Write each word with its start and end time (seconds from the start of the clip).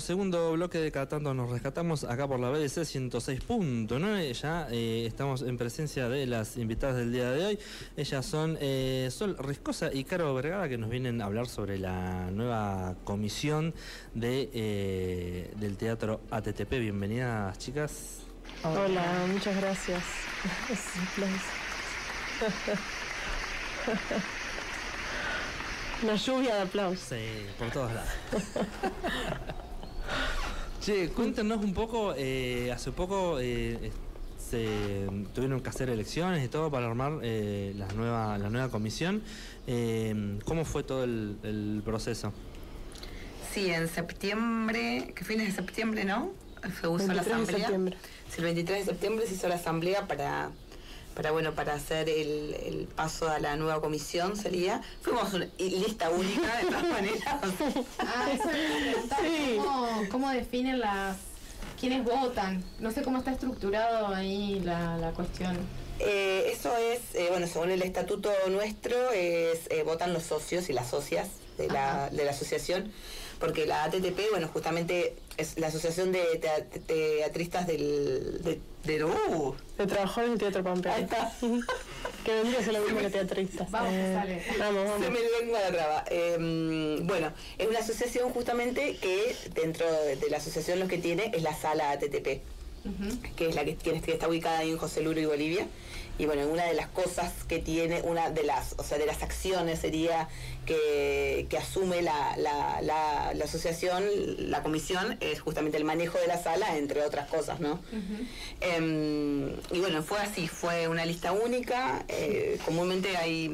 segundo 0.00 0.52
bloque 0.52 0.78
de 0.78 0.92
cada 0.92 1.08
tanto 1.08 1.34
nos 1.34 1.50
rescatamos 1.50 2.04
acá 2.04 2.26
por 2.26 2.40
la 2.40 2.48
BDC 2.50 2.82
106.9. 2.82 4.32
Ya 4.32 4.66
eh, 4.70 5.04
estamos 5.06 5.42
en 5.42 5.58
presencia 5.58 6.08
de 6.08 6.26
las 6.26 6.56
invitadas 6.56 6.96
del 6.96 7.12
día 7.12 7.30
de 7.30 7.46
hoy. 7.46 7.58
Ellas 7.96 8.24
son 8.24 8.56
eh, 8.60 9.08
Sol 9.10 9.36
Riscosa 9.38 9.90
y 9.92 10.04
Caro 10.04 10.32
Vergara 10.34 10.68
que 10.68 10.78
nos 10.78 10.90
vienen 10.90 11.20
a 11.22 11.26
hablar 11.26 11.48
sobre 11.48 11.78
la 11.78 12.30
nueva 12.30 12.96
comisión 13.04 13.74
de, 14.14 14.50
eh, 14.52 15.52
del 15.56 15.76
teatro 15.76 16.20
ATTP. 16.30 16.70
Bienvenidas, 16.70 17.58
chicas. 17.58 18.20
Hola, 18.64 19.26
muchas 19.32 19.56
gracias. 19.56 20.02
Una 26.02 26.16
lluvia 26.16 26.54
de 26.54 26.62
aplausos. 26.62 27.00
Sí, 27.00 27.46
por 27.58 27.70
todos 27.70 27.92
lados. 27.92 28.10
che, 30.80 31.08
cuéntenos 31.10 31.62
un 31.62 31.74
poco, 31.74 32.14
eh, 32.16 32.70
hace 32.72 32.92
poco 32.92 33.38
eh, 33.40 33.90
se 34.38 35.06
tuvieron 35.34 35.60
que 35.60 35.68
hacer 35.68 35.90
elecciones 35.90 36.44
y 36.44 36.48
todo 36.48 36.70
para 36.70 36.86
armar 36.86 37.20
eh, 37.22 37.72
la, 37.76 37.86
nueva, 37.88 38.38
la 38.38 38.50
nueva 38.50 38.68
comisión. 38.70 39.22
Eh, 39.66 40.38
¿Cómo 40.44 40.64
fue 40.64 40.82
todo 40.82 41.04
el, 41.04 41.36
el 41.42 41.82
proceso? 41.84 42.32
Sí, 43.52 43.70
en 43.70 43.88
septiembre, 43.88 45.12
que 45.14 45.24
fines 45.24 45.46
de 45.46 45.52
septiembre, 45.52 46.04
¿no? 46.04 46.32
Se 46.80 46.88
usó 46.88 47.06
la 47.06 47.14
23 47.14 47.24
de 47.24 47.32
asamblea. 47.32 47.58
septiembre. 47.58 47.96
Sí, 48.28 48.34
el 48.38 48.44
23 48.44 48.78
de 48.78 48.84
septiembre 48.92 49.26
se 49.26 49.34
hizo 49.34 49.48
la 49.48 49.54
asamblea 49.56 50.06
para, 50.06 50.50
para 51.14 51.30
bueno, 51.32 51.54
para 51.54 51.74
hacer 51.74 52.08
el, 52.08 52.54
el 52.64 52.86
paso 52.94 53.28
a 53.28 53.38
la 53.38 53.56
nueva 53.56 53.80
comisión 53.80 54.36
sería. 54.36 54.80
Fuimos 55.02 55.32
una 55.34 55.48
lista 55.58 56.10
única 56.10 56.56
de 56.58 56.66
todas 56.66 56.88
maneras. 56.88 57.20
Ah, 57.98 58.28
eso 58.32 58.48
Sí. 59.20 59.56
¿cómo, 59.58 59.88
cómo 60.10 60.30
definen 60.30 60.80
las 60.80 61.16
quiénes 61.78 62.04
votan? 62.04 62.62
No 62.78 62.90
sé 62.90 63.02
cómo 63.02 63.18
está 63.18 63.32
estructurado 63.32 64.08
ahí 64.14 64.60
la, 64.64 64.96
la 64.98 65.10
cuestión. 65.12 65.58
Eh, 65.98 66.50
eso 66.52 66.74
es, 66.78 67.00
eh, 67.14 67.26
bueno, 67.30 67.46
según 67.46 67.70
el 67.70 67.82
estatuto 67.82 68.30
nuestro, 68.48 69.10
es 69.12 69.60
eh, 69.70 69.82
votan 69.84 70.14
los 70.14 70.22
socios 70.22 70.70
y 70.70 70.72
las 70.72 70.88
socias 70.88 71.28
de 71.58 71.68
la, 71.68 72.08
de 72.08 72.24
la 72.24 72.30
asociación, 72.30 72.90
porque 73.40 73.66
la 73.66 73.84
ATTP, 73.84 74.30
bueno, 74.30 74.48
justamente 74.48 75.14
es 75.38 75.58
la 75.58 75.68
asociación 75.68 76.12
de 76.12 76.22
tea- 76.40 76.64
teatristas 76.86 77.66
del... 77.66 78.40
De, 78.42 78.60
de- 78.84 79.04
uh, 79.04 79.54
De 79.78 79.86
trabajadores 79.86 80.30
del 80.30 80.38
Teatro 80.38 80.60
ahí 80.60 80.64
Pampeano. 80.64 81.04
está. 81.04 81.32
Que 82.24 82.34
vendría 82.34 82.58
a 82.60 82.62
ser 82.62 82.74
lo 82.74 82.80
mismo 82.82 83.00
que 83.00 83.08
teatrista. 83.08 83.66
Vamos, 83.70 83.92
que 83.94 84.12
sale. 84.14 84.42
Vamos, 84.58 84.84
vamos. 84.84 85.04
Se 85.06 85.10
me 85.10 85.20
lengua 85.40 85.58
la 85.60 85.70
traba. 85.72 86.04
Eh, 86.10 86.98
bueno, 87.02 87.32
es 87.56 87.66
una 87.66 87.78
asociación 87.78 88.30
justamente 88.30 88.96
que 89.00 89.34
dentro 89.54 89.90
de, 89.90 90.16
de 90.16 90.28
la 90.30 90.36
asociación 90.36 90.80
lo 90.80 90.86
que 90.88 90.98
tiene 90.98 91.30
es 91.34 91.42
la 91.42 91.54
sala 91.54 91.92
ATTP, 91.92 92.42
que 93.36 93.48
es 93.48 93.54
la 93.54 93.64
que, 93.64 93.72
tiene, 93.72 94.02
que 94.02 94.12
está 94.12 94.28
ubicada 94.28 94.58
ahí 94.58 94.70
en 94.70 94.76
José 94.76 95.00
Luro 95.00 95.18
y 95.18 95.24
Bolivia. 95.24 95.66
Y 96.20 96.26
bueno, 96.26 96.46
una 96.48 96.66
de 96.66 96.74
las 96.74 96.88
cosas 96.88 97.32
que 97.48 97.60
tiene, 97.60 98.02
una 98.02 98.28
de 98.28 98.42
las, 98.42 98.74
o 98.76 98.84
sea, 98.84 98.98
de 98.98 99.06
las 99.06 99.22
acciones 99.22 99.78
sería 99.78 100.28
que, 100.66 101.46
que 101.48 101.56
asume 101.56 102.02
la, 102.02 102.36
la, 102.36 102.82
la, 102.82 103.32
la 103.32 103.44
asociación, 103.46 104.04
la 104.50 104.62
comisión, 104.62 105.16
es 105.20 105.40
justamente 105.40 105.78
el 105.78 105.84
manejo 105.84 106.18
de 106.18 106.26
la 106.26 106.36
sala, 106.36 106.76
entre 106.76 107.02
otras 107.06 107.26
cosas, 107.30 107.58
¿no? 107.60 107.80
Em, 108.60 109.48
y 109.72 109.80
bueno, 109.80 110.02
fue 110.02 110.18
así, 110.18 110.46
fue 110.46 110.88
una 110.88 111.06
lista 111.06 111.32
única. 111.32 112.04
eh, 112.08 112.58
comúnmente 112.66 113.16
hay, 113.16 113.46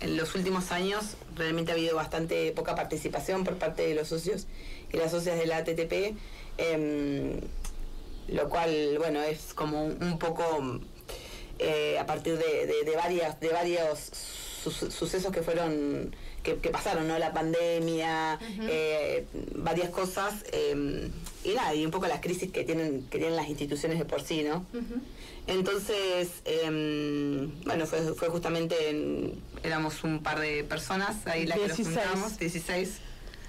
en 0.00 0.16
los 0.16 0.36
últimos 0.36 0.70
años, 0.70 1.16
realmente 1.34 1.72
ha 1.72 1.74
habido 1.74 1.96
bastante 1.96 2.52
poca 2.52 2.76
participación 2.76 3.42
por 3.42 3.56
parte 3.56 3.88
de 3.88 3.94
los 3.96 4.06
socios 4.06 4.46
y 4.92 4.98
las 4.98 5.10
socias 5.10 5.36
de 5.36 5.46
la 5.46 5.56
ATTP, 5.56 6.14
em, 6.58 7.40
lo 8.28 8.48
cual, 8.48 8.98
bueno, 8.98 9.20
es 9.20 9.52
como 9.52 9.84
un, 9.84 10.00
un 10.00 10.16
poco 10.20 10.80
eh, 11.58 11.98
a 11.98 12.06
partir 12.06 12.36
de, 12.38 12.66
de- 12.66 12.84
de 12.84 12.96
varias, 12.96 13.38
de 13.40 13.48
varios 13.48 13.98
su- 14.62 14.70
sucesos 14.90 15.30
que 15.32 15.42
fueron, 15.42 16.14
que, 16.42 16.56
que 16.56 16.70
pasaron, 16.70 17.06
¿no? 17.08 17.18
La 17.18 17.32
pandemia, 17.32 18.38
eh, 18.68 19.26
varias 19.54 19.90
cosas, 19.90 20.34
em, 20.52 21.10
y 21.44 21.50
nada, 21.54 21.74
y 21.74 21.84
un 21.84 21.90
poco 21.90 22.06
las 22.06 22.20
crisis 22.20 22.50
que 22.50 22.64
tienen, 22.64 23.02
que 23.10 23.18
tienen 23.18 23.36
las 23.36 23.48
instituciones 23.48 23.98
de 23.98 24.04
por 24.04 24.22
sí, 24.22 24.42
¿no? 24.42 24.64
Entonces, 25.46 26.28
em, 26.46 27.50
bueno, 27.64 27.86
fue, 27.86 28.00
fue 28.14 28.28
justamente, 28.28 28.88
en- 28.90 29.34
éramos 29.62 30.02
un 30.04 30.22
par 30.22 30.40
de 30.40 30.64
personas 30.64 31.26
ahí 31.26 31.46
las 31.46 31.58
que 31.58 31.68
nos 31.68 31.76
16. 31.76 31.98
juntamos, 32.06 32.38
16. 32.38 32.90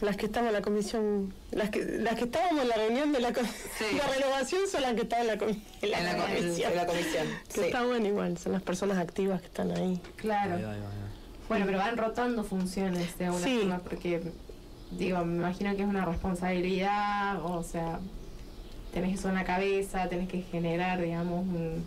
Las 0.02 0.18
que 0.18 0.26
estaban 0.26 0.48
en 0.50 0.54
la 0.54 0.62
comisión, 0.62 1.34
las 1.52 1.70
que, 1.70 1.84
las 1.84 2.16
que 2.16 2.26
estábamos 2.26 2.62
en 2.64 2.68
la 2.68 2.76
reunión 2.76 3.14
de 3.14 3.22
la, 3.22 3.30
Sí. 3.34 3.96
la 3.98 4.08
renovación 4.14 4.62
son 4.70 4.82
las 4.82 4.94
que 4.94 5.02
estaban 5.04 5.28
en 5.30 5.40
la, 5.40 5.46
comi- 5.46 5.62
en 5.82 5.92
la 5.92 6.00
En 6.00 6.06
la, 6.06 6.16
co- 6.18 6.28
en- 6.28 6.36
comisión. 6.38 6.72
en 6.72 6.78
la 6.78 6.86
comisión. 6.86 7.28
Que 7.48 7.54
sí. 7.54 7.62
está 7.62 7.84
bueno 7.86 8.06
igual, 8.08 8.38
son 8.38 8.52
las 8.52 8.62
personas 8.62 8.98
activas 8.98 9.40
que 9.42 9.48
están 9.48 9.72
ahí. 9.72 10.02
Claro. 10.18 10.56
Ahí 10.56 10.64
va, 10.64 10.72
ahí 10.74 10.80
va, 10.82 10.88
ahí 10.90 10.98
va. 10.98 11.48
Bueno, 11.48 11.66
pero 11.66 11.78
van 11.78 11.96
rotando 11.98 12.44
funciones 12.44 13.18
de 13.18 13.26
alguna 13.26 13.46
Sí. 13.46 13.58
forma 13.60 13.80
porque, 13.80 14.22
digo, 14.92 15.24
me 15.24 15.38
imagino 15.38 15.76
que 15.76 15.84
es 15.84 15.88
una 15.88 16.04
responsabilidad, 16.04 17.44
o 17.46 17.64
sea, 17.64 18.00
tenés 18.94 19.20
eso 19.20 19.30
en 19.30 19.36
la 19.36 19.44
cabeza, 19.46 20.10
tenés 20.10 20.28
que 20.28 20.42
generar, 20.42 21.02
digamos, 21.02 21.42
un 21.48 21.86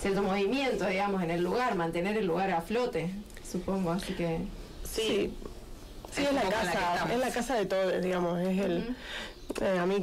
cierto 0.00 0.22
movimiento, 0.22 0.86
digamos, 0.86 1.22
en 1.22 1.30
el 1.32 1.42
lugar, 1.42 1.74
mantener 1.74 2.16
el 2.16 2.26
lugar 2.26 2.50
a 2.52 2.60
flote, 2.60 3.10
supongo, 3.50 3.90
así 3.92 4.12
que... 4.14 4.38
Sí. 4.84 5.32
Sí, 6.14 6.22
Es 6.22 6.28
es 6.28 6.34
la 6.34 6.42
casa, 6.42 7.06
es 7.12 7.18
la 7.18 7.30
casa 7.30 7.54
de 7.56 7.66
todos, 7.66 8.02
digamos, 8.02 8.40
es 8.40 8.58
el 8.58 8.96
eh, 9.60 9.78
a 9.78 9.84
mí 9.86 10.02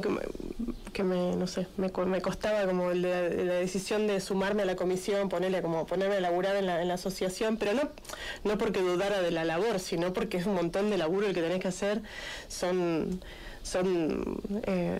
que 0.92 1.02
me, 1.02 1.34
no 1.34 1.46
sé, 1.46 1.66
me, 1.76 1.90
me 2.06 2.20
costaba 2.20 2.64
como 2.66 2.90
el 2.90 3.02
de- 3.02 3.44
la 3.44 3.54
decisión 3.54 4.06
de 4.06 4.20
sumarme 4.20 4.62
a 4.62 4.64
la 4.64 4.76
comisión, 4.76 5.28
ponerle 5.28 5.62
como 5.62 5.86
ponerme 5.86 6.16
a 6.16 6.20
laburar 6.20 6.56
en 6.56 6.66
la, 6.66 6.82
en 6.82 6.88
la 6.88 6.94
asociación, 6.94 7.56
pero 7.56 7.74
no, 7.74 7.88
no 8.44 8.58
porque 8.58 8.80
dudara 8.80 9.22
de 9.22 9.30
la 9.30 9.44
labor, 9.44 9.78
sino 9.80 10.12
porque 10.12 10.36
es 10.36 10.46
un 10.46 10.54
montón 10.54 10.90
de 10.90 10.98
laburo 10.98 11.26
el 11.26 11.34
que 11.34 11.42
tenés 11.42 11.60
que 11.60 11.68
hacer, 11.68 12.02
son, 12.48 13.20
son 13.62 14.40
eh, 14.64 14.98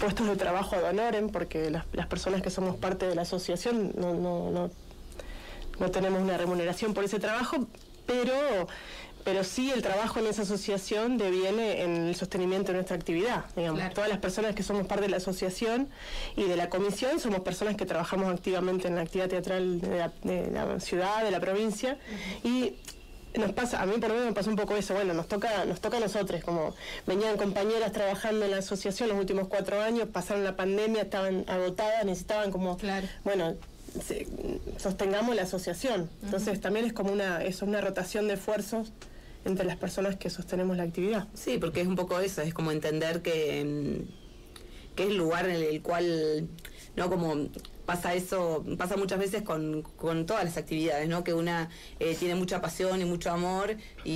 puestos 0.00 0.26
de 0.26 0.36
trabajo 0.36 0.76
ad 0.76 0.84
honorem, 0.90 1.28
porque 1.28 1.70
las, 1.70 1.84
las 1.92 2.06
personas 2.06 2.42
que 2.42 2.50
somos 2.50 2.76
parte 2.76 3.06
de 3.06 3.14
la 3.14 3.22
asociación 3.22 3.92
no, 3.96 4.14
no, 4.14 4.50
no, 4.50 4.70
no 5.78 5.90
tenemos 5.90 6.20
una 6.20 6.36
remuneración 6.38 6.94
por 6.94 7.04
ese 7.04 7.18
trabajo, 7.20 7.66
pero, 8.12 8.66
pero 9.24 9.44
sí 9.44 9.70
el 9.70 9.82
trabajo 9.82 10.18
en 10.20 10.26
esa 10.26 10.42
asociación 10.42 11.16
deviene 11.18 11.82
en 11.82 12.08
el 12.08 12.14
sostenimiento 12.16 12.68
de 12.72 12.74
nuestra 12.74 12.96
actividad. 12.96 13.44
Digamos. 13.56 13.78
Claro. 13.78 13.94
Todas 13.94 14.10
las 14.10 14.18
personas 14.18 14.54
que 14.54 14.62
somos 14.62 14.86
parte 14.86 15.04
de 15.04 15.10
la 15.10 15.18
asociación 15.18 15.88
y 16.36 16.44
de 16.44 16.56
la 16.56 16.68
comisión 16.68 17.20
somos 17.20 17.40
personas 17.40 17.76
que 17.76 17.86
trabajamos 17.86 18.32
activamente 18.32 18.88
en 18.88 18.96
la 18.96 19.02
actividad 19.02 19.28
teatral 19.28 19.80
de 19.80 19.98
la, 19.98 20.12
de 20.22 20.50
la 20.50 20.80
ciudad, 20.80 21.24
de 21.24 21.30
la 21.30 21.40
provincia, 21.40 21.98
y 22.44 22.74
nos 23.34 23.52
pasa, 23.52 23.80
a 23.80 23.86
mí 23.86 23.92
por 23.92 24.08
lo 24.10 24.14
menos 24.16 24.26
me 24.26 24.34
pasó 24.34 24.50
un 24.50 24.56
poco 24.56 24.76
eso, 24.76 24.92
bueno, 24.92 25.14
nos 25.14 25.26
toca, 25.26 25.64
nos 25.64 25.80
toca 25.80 25.96
a 25.96 26.00
nosotros, 26.00 26.44
como 26.44 26.74
venían 27.06 27.38
compañeras 27.38 27.90
trabajando 27.92 28.44
en 28.44 28.50
la 28.50 28.58
asociación 28.58 29.08
los 29.08 29.18
últimos 29.18 29.48
cuatro 29.48 29.80
años, 29.80 30.08
pasaron 30.12 30.44
la 30.44 30.54
pandemia, 30.54 31.02
estaban 31.02 31.44
agotadas, 31.48 32.04
necesitaban 32.04 32.50
como, 32.50 32.76
Claro. 32.76 33.06
bueno, 33.24 33.54
se- 34.00 34.26
sostengamos 34.78 35.34
la 35.36 35.42
asociación. 35.42 36.08
Entonces 36.22 36.60
también 36.60 36.86
es 36.86 36.92
como 36.92 37.12
una, 37.12 37.42
eso, 37.44 37.66
una 37.66 37.80
rotación 37.80 38.28
de 38.28 38.34
esfuerzos 38.34 38.92
entre 39.44 39.64
las 39.66 39.76
personas 39.76 40.16
que 40.16 40.30
sostenemos 40.30 40.76
la 40.76 40.84
actividad. 40.84 41.26
Sí, 41.34 41.58
porque 41.58 41.80
es 41.80 41.86
un 41.88 41.96
poco 41.96 42.20
eso, 42.20 42.42
es 42.42 42.54
como 42.54 42.70
entender 42.70 43.22
que, 43.22 43.64
mm, 43.64 44.94
que 44.94 45.02
es 45.04 45.10
el 45.10 45.16
lugar 45.16 45.48
en 45.48 45.56
el 45.62 45.82
cual, 45.82 46.48
¿no? 46.96 47.08
Como 47.10 47.48
pasa 47.86 48.14
eso, 48.14 48.64
pasa 48.78 48.96
muchas 48.96 49.18
veces 49.18 49.42
con, 49.42 49.82
con 49.82 50.24
todas 50.26 50.44
las 50.44 50.56
actividades, 50.56 51.08
¿no? 51.08 51.24
Que 51.24 51.34
una 51.34 51.68
eh, 51.98 52.14
tiene 52.18 52.36
mucha 52.36 52.60
pasión 52.60 53.00
y 53.02 53.04
mucho 53.04 53.30
amor 53.32 53.76
y, 54.04 54.10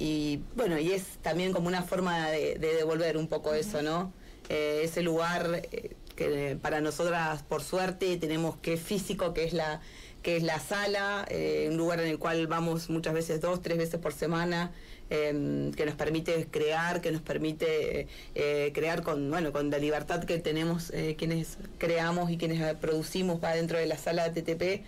y, 0.00 0.42
bueno, 0.56 0.78
y 0.78 0.92
es 0.92 1.18
también 1.20 1.52
como 1.52 1.68
una 1.68 1.82
forma 1.82 2.30
de, 2.30 2.54
de 2.54 2.74
devolver 2.76 3.18
un 3.18 3.26
poco 3.28 3.52
eso, 3.52 3.82
¿no? 3.82 4.12
Eh, 4.48 4.80
ese 4.84 5.02
lugar 5.02 5.60
eh, 5.70 5.94
que 6.20 6.58
para 6.60 6.82
nosotras, 6.82 7.42
por 7.42 7.62
suerte, 7.62 8.18
tenemos 8.18 8.54
que 8.58 8.74
es 8.74 8.82
físico, 8.82 9.32
que 9.32 9.44
es 9.44 9.54
la 9.54 9.80
que 10.22 10.36
es 10.36 10.42
la 10.42 10.60
sala, 10.60 11.24
eh, 11.30 11.66
un 11.70 11.78
lugar 11.78 11.98
en 12.00 12.08
el 12.08 12.18
cual 12.18 12.46
vamos 12.46 12.90
muchas 12.90 13.14
veces 13.14 13.40
dos, 13.40 13.62
tres 13.62 13.78
veces 13.78 13.98
por 13.98 14.12
semana, 14.12 14.70
eh, 15.08 15.70
que 15.74 15.86
nos 15.86 15.94
permite 15.94 16.46
crear, 16.50 17.00
que 17.00 17.10
nos 17.10 17.22
permite 17.22 18.06
eh, 18.34 18.70
crear 18.74 19.02
con, 19.02 19.30
bueno, 19.30 19.50
con 19.50 19.70
la 19.70 19.78
libertad 19.78 20.22
que 20.24 20.38
tenemos 20.38 20.90
eh, 20.90 21.16
quienes 21.18 21.56
creamos 21.78 22.30
y 22.30 22.36
quienes 22.36 22.74
producimos 22.74 23.40
para 23.40 23.56
dentro 23.56 23.78
de 23.78 23.86
la 23.86 23.96
sala 23.96 24.28
de 24.28 24.42
TTP. 24.42 24.84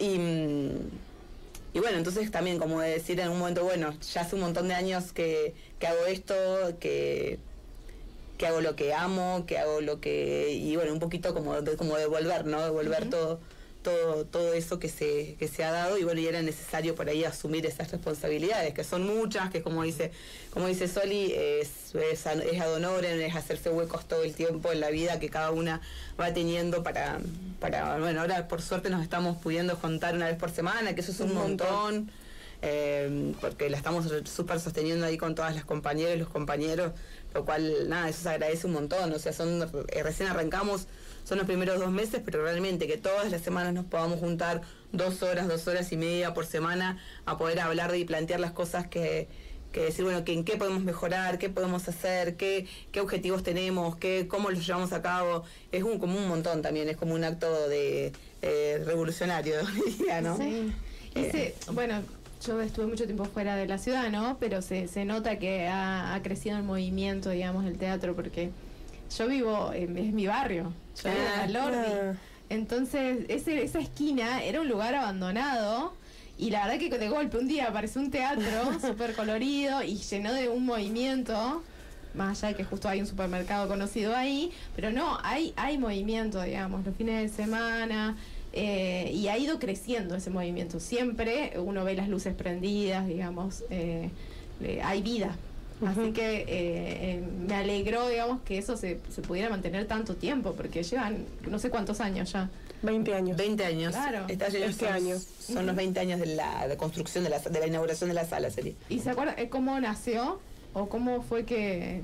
Y, 0.00 0.14
y 1.74 1.80
bueno, 1.80 1.98
entonces 1.98 2.30
también 2.30 2.58
como 2.60 2.80
de 2.80 2.90
decir 2.90 3.18
en 3.18 3.30
un 3.30 3.40
momento, 3.40 3.64
bueno, 3.64 3.92
ya 4.14 4.20
hace 4.20 4.36
un 4.36 4.42
montón 4.42 4.68
de 4.68 4.74
años 4.74 5.12
que, 5.12 5.54
que 5.80 5.88
hago 5.88 6.06
esto, 6.06 6.34
que, 6.78 7.40
que 8.42 8.48
hago 8.48 8.60
lo 8.60 8.74
que 8.74 8.92
amo, 8.92 9.44
que 9.46 9.56
hago 9.56 9.80
lo 9.80 10.00
que... 10.00 10.50
Y 10.50 10.74
bueno, 10.74 10.92
un 10.92 10.98
poquito 10.98 11.32
como, 11.32 11.60
de, 11.62 11.76
como 11.76 11.96
devolver, 11.96 12.44
¿no? 12.44 12.60
Devolver 12.60 13.08
todo 13.08 13.38
todo, 13.82 14.24
todo 14.26 14.52
eso 14.52 14.78
que 14.80 14.88
se, 14.88 15.34
que 15.40 15.46
se 15.48 15.62
ha 15.64 15.70
dado 15.72 15.98
y 15.98 16.04
bueno, 16.04 16.20
y 16.20 16.26
era 16.26 16.40
necesario 16.42 16.94
por 16.94 17.08
ahí 17.08 17.24
asumir 17.24 17.66
esas 17.66 17.90
responsabilidades, 17.90 18.74
que 18.74 18.84
son 18.84 19.04
muchas, 19.06 19.50
que 19.50 19.60
como 19.62 19.82
dice, 19.84 20.10
como 20.52 20.66
dice 20.68 20.86
Soli, 20.88 21.32
es, 21.36 21.94
es, 21.94 22.26
es 22.26 22.60
ad 22.60 22.72
honorem, 22.74 23.20
es 23.20 23.34
hacerse 23.36 23.70
huecos 23.70 24.06
todo 24.06 24.22
el 24.24 24.34
tiempo 24.34 24.70
en 24.72 24.80
la 24.80 24.90
vida 24.90 25.18
que 25.20 25.28
cada 25.30 25.50
una 25.52 25.80
va 26.20 26.32
teniendo 26.32 26.82
para, 26.84 27.20
para, 27.60 27.98
bueno, 27.98 28.20
ahora 28.22 28.46
por 28.48 28.60
suerte 28.62 28.88
nos 28.90 29.02
estamos 29.02 29.36
pudiendo 29.38 29.76
contar 29.78 30.14
una 30.14 30.26
vez 30.26 30.36
por 30.36 30.50
semana, 30.50 30.94
que 30.94 31.00
eso 31.00 31.10
es 31.12 31.18
un, 31.20 31.30
Un 31.30 31.34
montón. 31.36 31.68
montón. 31.96 32.10
eh, 32.62 33.34
porque 33.40 33.68
la 33.68 33.76
estamos 33.76 34.06
súper 34.32 34.60
sosteniendo 34.60 35.04
ahí 35.06 35.18
con 35.18 35.34
todas 35.34 35.56
las 35.56 35.64
compañeras 35.64 36.14
y 36.14 36.18
los 36.20 36.28
compañeros, 36.28 36.92
lo 37.34 37.44
cual, 37.44 37.88
nada, 37.88 38.08
eso 38.08 38.22
se 38.22 38.28
agradece 38.30 38.66
un 38.66 38.72
montón, 38.74 39.12
o 39.12 39.18
sea, 39.18 39.32
son 39.32 39.62
eh, 39.88 40.02
recién 40.02 40.28
arrancamos, 40.28 40.86
son 41.24 41.38
los 41.38 41.46
primeros 41.46 41.78
dos 41.78 41.90
meses, 41.90 42.20
pero 42.24 42.42
realmente 42.42 42.86
que 42.86 42.96
todas 42.98 43.30
las 43.30 43.42
semanas 43.42 43.72
nos 43.72 43.84
podamos 43.86 44.18
juntar 44.20 44.60
dos 44.92 45.22
horas, 45.22 45.48
dos 45.48 45.66
horas 45.68 45.90
y 45.92 45.96
media 45.96 46.34
por 46.34 46.46
semana 46.46 46.98
a 47.26 47.38
poder 47.38 47.60
hablar 47.60 47.94
y 47.96 48.04
plantear 48.04 48.40
las 48.40 48.52
cosas 48.52 48.88
que, 48.88 49.28
que 49.72 49.80
decir, 49.84 50.04
bueno, 50.04 50.24
que 50.24 50.32
en 50.32 50.44
qué 50.44 50.56
podemos 50.56 50.82
mejorar, 50.82 51.38
qué 51.38 51.48
podemos 51.48 51.88
hacer, 51.88 52.36
qué, 52.36 52.66
qué 52.90 53.00
objetivos 53.00 53.42
tenemos, 53.42 53.96
qué, 53.96 54.26
cómo 54.28 54.50
los 54.50 54.66
llevamos 54.66 54.92
a 54.92 55.00
cabo, 55.00 55.44
es 55.70 55.82
un, 55.82 55.98
como 55.98 56.18
un 56.18 56.28
montón 56.28 56.60
también, 56.60 56.88
es 56.88 56.96
como 56.96 57.14
un 57.14 57.24
acto 57.24 57.68
de 57.68 58.12
eh, 58.42 58.82
revolucionario, 58.84 59.54
diría, 59.86 60.20
¿no? 60.20 60.36
Sí. 60.36 60.72
Se- 61.14 61.54
bueno, 61.72 62.02
yo 62.44 62.60
estuve 62.60 62.86
mucho 62.86 63.04
tiempo 63.04 63.24
fuera 63.24 63.56
de 63.56 63.66
la 63.66 63.78
ciudad, 63.78 64.10
¿no? 64.10 64.36
Pero 64.38 64.62
se, 64.62 64.88
se 64.88 65.04
nota 65.04 65.38
que 65.38 65.68
ha, 65.68 66.14
ha 66.14 66.22
crecido 66.22 66.56
el 66.56 66.64
movimiento, 66.64 67.30
digamos, 67.30 67.64
del 67.64 67.78
teatro, 67.78 68.14
porque 68.14 68.50
yo 69.16 69.26
vivo, 69.28 69.72
en, 69.72 69.96
es 69.98 70.12
mi 70.12 70.26
barrio, 70.26 70.72
yo 71.02 71.10
vivo 71.10 71.22
Ah, 71.36 71.44
en 71.44 71.56
Alordi. 71.56 71.76
ah. 71.78 72.14
Entonces, 72.48 73.24
ese, 73.28 73.62
esa 73.62 73.78
esquina 73.80 74.42
era 74.42 74.60
un 74.60 74.68
lugar 74.68 74.94
abandonado. 74.94 75.94
Y 76.38 76.50
la 76.50 76.66
verdad 76.66 76.78
que 76.80 76.98
de 76.98 77.08
golpe 77.08 77.38
un 77.38 77.46
día 77.46 77.68
apareció 77.68 78.00
un 78.00 78.10
teatro 78.10 78.78
súper 78.80 79.14
colorido 79.14 79.82
y 79.82 79.96
llenó 79.96 80.32
de 80.32 80.48
un 80.48 80.64
movimiento, 80.66 81.62
más 82.14 82.42
allá 82.42 82.48
de 82.48 82.54
que 82.56 82.64
justo 82.64 82.88
hay 82.88 83.00
un 83.00 83.06
supermercado 83.06 83.68
conocido 83.68 84.16
ahí, 84.16 84.50
pero 84.74 84.90
no, 84.90 85.18
hay, 85.22 85.52
hay 85.56 85.78
movimiento, 85.78 86.42
digamos, 86.42 86.84
los 86.84 86.96
fines 86.96 87.30
de 87.30 87.36
semana, 87.44 88.16
eh, 88.52 89.10
y 89.12 89.28
ha 89.28 89.38
ido 89.38 89.58
creciendo 89.58 90.14
ese 90.14 90.30
movimiento. 90.30 90.80
Siempre 90.80 91.52
uno 91.58 91.84
ve 91.84 91.94
las 91.94 92.08
luces 92.08 92.34
prendidas, 92.34 93.06
digamos, 93.06 93.64
eh, 93.70 94.10
eh, 94.62 94.80
hay 94.84 95.02
vida. 95.02 95.36
Así 95.84 96.12
que 96.12 96.42
eh, 96.42 96.46
eh, 96.48 97.22
me 97.48 97.54
alegró, 97.56 98.06
digamos, 98.08 98.40
que 98.42 98.56
eso 98.58 98.76
se, 98.76 99.00
se 99.10 99.20
pudiera 99.20 99.50
mantener 99.50 99.86
tanto 99.86 100.14
tiempo, 100.14 100.52
porque 100.52 100.84
llevan 100.84 101.24
no 101.48 101.58
sé 101.58 101.70
cuántos 101.70 102.00
años 102.00 102.32
ya. 102.32 102.50
20 102.82 103.14
años. 103.14 103.36
20 103.36 103.64
años. 103.64 103.92
Claro. 103.92 104.26
Está 104.28 104.48
lleno- 104.48 104.66
Este 104.66 104.84
son, 104.86 104.94
año. 104.94 105.16
Son 105.18 105.66
los 105.66 105.74
20 105.74 105.98
años 105.98 106.20
de 106.20 106.26
la, 106.26 106.68
de 106.68 106.76
construcción 106.76 107.24
de 107.24 107.30
la, 107.30 107.38
de 107.40 107.58
la 107.60 107.66
inauguración 107.66 108.08
de 108.10 108.14
la 108.14 108.24
sala, 108.24 108.50
sería. 108.50 108.74
¿Y 108.88 109.00
se 109.00 109.10
acuerdan 109.10 109.36
eh, 109.38 109.48
cómo 109.48 109.78
nació 109.80 110.38
o 110.72 110.88
cómo 110.88 111.22
fue 111.22 111.44
que 111.44 112.02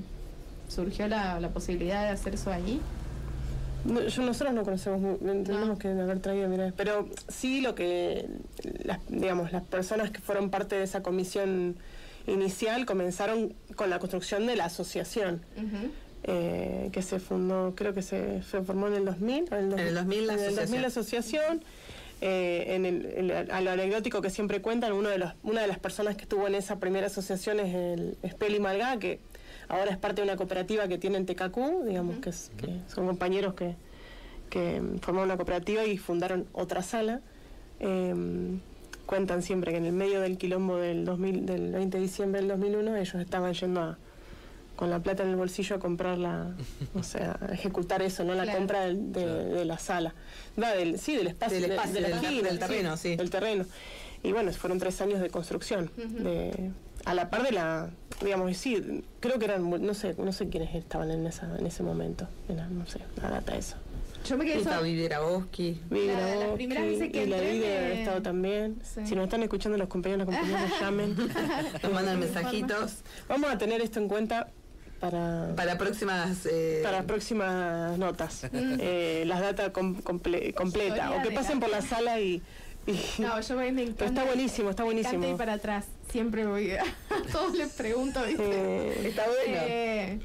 surgió 0.67 1.07
la, 1.07 1.39
la 1.39 1.49
posibilidad 1.49 2.03
de 2.03 2.09
hacer 2.09 2.35
eso 2.35 2.51
allí? 2.51 2.81
No, 3.85 4.01
yo, 4.01 4.21
nosotros 4.23 4.53
no 4.53 4.63
conocemos, 4.63 4.99
mu- 4.99 5.17
no 5.21 5.43
tenemos 5.43 5.67
No. 5.69 5.77
que 5.77 5.87
haber 5.87 6.19
traído, 6.19 6.47
mira, 6.49 6.73
pero 6.75 7.07
sí 7.27 7.61
lo 7.61 7.75
que, 7.75 8.25
las, 8.83 8.99
digamos, 9.07 9.51
las 9.51 9.63
personas 9.63 10.11
que 10.11 10.19
fueron 10.19 10.49
parte 10.49 10.75
de 10.75 10.83
esa 10.83 11.01
comisión 11.01 11.75
inicial 12.27 12.85
comenzaron 12.85 13.53
con 13.75 13.89
la 13.89 13.99
construcción 13.99 14.45
de 14.47 14.55
la 14.55 14.65
asociación, 14.65 15.41
eh, 16.23 16.89
que 16.91 17.01
se 17.01 17.19
fundó, 17.19 17.73
creo 17.75 17.93
que 17.93 18.01
se, 18.01 18.43
se 18.43 18.61
formó 18.61 18.87
en 18.87 18.95
el 18.95 19.05
2000. 19.05 19.45
En 19.53 19.71
En 19.71 19.79
el 19.79 19.93
2000 19.95 20.27
la 20.27 20.33
en 20.33 20.39
el 20.39 20.55
2000 20.55 20.57
asociación. 20.57 20.81
la 20.81 20.87
asociación. 20.87 21.63
eh, 22.21 22.75
en 22.75 22.85
el, 22.85 23.05
el- 23.05 23.49
a 23.49 23.61
lo 23.61 23.71
anecdótico 23.71 24.21
que 24.21 24.29
siempre 24.29 24.61
cuentan, 24.61 24.91
uno 24.91 25.07
de 25.07 25.17
los, 25.17 25.31
una 25.43 25.61
de 25.61 25.67
las 25.67 25.79
personas 25.79 26.17
que 26.17 26.23
estuvo 26.23 26.45
en 26.47 26.55
esa 26.55 26.77
primera 26.77 27.07
asociación 27.07 27.61
es 27.61 27.73
el 27.73 28.17
es 28.23 28.33
Peli 28.35 28.59
Malgá, 28.59 28.99
que 28.99 29.19
ahora 29.69 29.91
es 29.91 29.97
parte 29.97 30.21
de 30.21 30.27
una 30.27 30.35
cooperativa 30.35 30.87
que 30.87 30.97
tiene 30.97 31.17
en 31.17 31.25
TKQ, 31.25 31.85
digamos 31.87 32.17
que, 32.17 32.29
es- 32.31 32.51
que 32.57 32.79
son 32.87 33.05
compañeros 33.07 33.53
que, 33.53 33.75
que 34.49 34.81
formaron 35.01 35.29
una 35.29 35.37
cooperativa 35.37 35.85
y 35.85 35.97
fundaron 35.97 36.45
otra 36.53 36.81
sala. 36.83 37.21
Eh, 37.79 38.13
cuentan 39.05 39.41
siempre 39.41 39.71
que 39.71 39.77
en 39.77 39.85
el 39.85 39.93
medio 39.93 40.21
del 40.21 40.37
quilombo 40.37 40.77
del, 40.77 41.05
2000, 41.05 41.45
del 41.45 41.71
20 41.71 41.97
de 41.97 42.03
diciembre 42.03 42.41
del 42.41 42.49
2001 42.49 42.95
ellos 42.97 43.15
estaban 43.15 43.53
yendo 43.53 43.81
a, 43.81 43.97
con 44.75 44.89
la 44.89 44.99
plata 44.99 45.23
en 45.23 45.29
el 45.29 45.35
bolsillo 45.35 45.75
a 45.77 45.79
comprar 45.79 46.17
la, 46.17 46.51
o 46.95 47.03
sea, 47.03 47.37
a 47.41 47.53
ejecutar 47.53 48.01
eso, 48.01 48.23
¿no? 48.23 48.33
La 48.35 48.43
Claro. 48.43 48.59
compra 48.59 48.81
de, 48.85 48.95
de 49.25 49.65
la 49.65 49.77
sala. 49.79 50.13
Del, 50.55 50.99
sí, 50.99 51.15
del 51.15 51.27
espacio. 51.27 51.59
Del 51.59 51.69
de- 51.69 51.75
espacio, 51.75 51.93
de 51.95 52.01
la 52.01 52.07
del- 52.07 52.17
esquina, 52.25 52.49
del 52.49 52.59
terreno, 52.59 52.97
sí. 52.97 53.15
Del 53.15 53.29
terreno. 53.29 53.65
Y 54.23 54.31
bueno, 54.31 54.51
fueron 54.53 54.77
tres 54.79 54.99
años 55.01 55.19
de 55.21 55.29
construcción. 55.29 55.89
de, 55.95 56.71
a 57.05 57.13
la 57.13 57.29
par 57.29 57.43
de 57.43 57.51
la, 57.51 57.89
digamos, 58.23 58.55
sí, 58.57 59.03
creo 59.19 59.39
que 59.39 59.45
eran, 59.45 59.69
no 59.69 59.93
sé, 59.93 60.15
no 60.17 60.31
sé 60.31 60.49
quiénes 60.49 60.73
estaban 60.75 61.09
en 61.11 61.25
esa, 61.27 61.57
en 61.57 61.65
ese 61.65 61.83
momento. 61.83 62.27
Era, 62.47 62.67
no 62.67 62.85
sé, 62.85 62.99
la 63.21 63.29
data 63.29 63.55
eso. 63.55 63.75
Yo 64.27 64.37
me 64.37 64.43
quedé 64.45 64.57
Está 64.57 64.71
La- 66.07 66.35
las 66.35 66.49
primeras 66.55 66.83
veces 66.85 67.09
que 67.11 67.23
y 67.23 67.27
la 67.27 67.37
ha 67.37 67.93
estado 67.93 68.21
también. 68.21 68.75
Sí. 68.83 69.01
Si 69.05 69.15
nos 69.15 69.23
están 69.25 69.43
escuchando 69.43 69.77
los 69.77 69.87
compañeros, 69.87 70.27
las 70.27 70.37
compañeras, 70.37 70.71
llamen. 70.81 71.15
Nos 71.83 71.91
mandan 71.93 72.19
mensajitos 72.19 72.95
Vamos 73.29 73.49
a 73.49 73.57
tener 73.57 73.79
esto 73.81 73.99
en 73.99 74.09
cuenta 74.09 74.49
para, 74.99 75.53
para 75.55 75.77
próximas. 75.77 76.45
eh, 76.51 76.81
para 76.83 77.03
próximas 77.03 77.97
notas. 77.97 78.45
Eh, 78.51 79.23
las 79.25 79.39
datas 79.39 79.69
com- 79.69 79.95
comple- 80.03 80.53
completa. 80.53 81.11
O 81.17 81.21
que 81.21 81.31
pasen 81.31 81.61
por 81.61 81.69
la 81.69 81.81
sala 81.81 82.19
y. 82.19 82.41
y- 82.89 83.21
No, 83.21 83.39
yo 83.41 83.55
me, 83.55 83.71
me 83.71 83.81
encanta. 83.83 83.97
Pero 83.97 84.09
está 84.09 84.23
buenísimo, 84.25 84.69
está 84.69 84.83
Me 84.83 84.85
buenísimo. 84.93 85.27
ir 85.27 85.35
para 85.35 85.53
atrás. 85.53 85.85
Siempre 86.11 86.45
voy. 86.45 86.71
A 86.71 86.83
todos 87.31 87.55
les 87.55 87.69
pregunto, 87.73 88.21
¿viste? 88.25 89.07
Está 89.07 89.25
bueno. 89.27 89.61
Eh, 89.67 90.19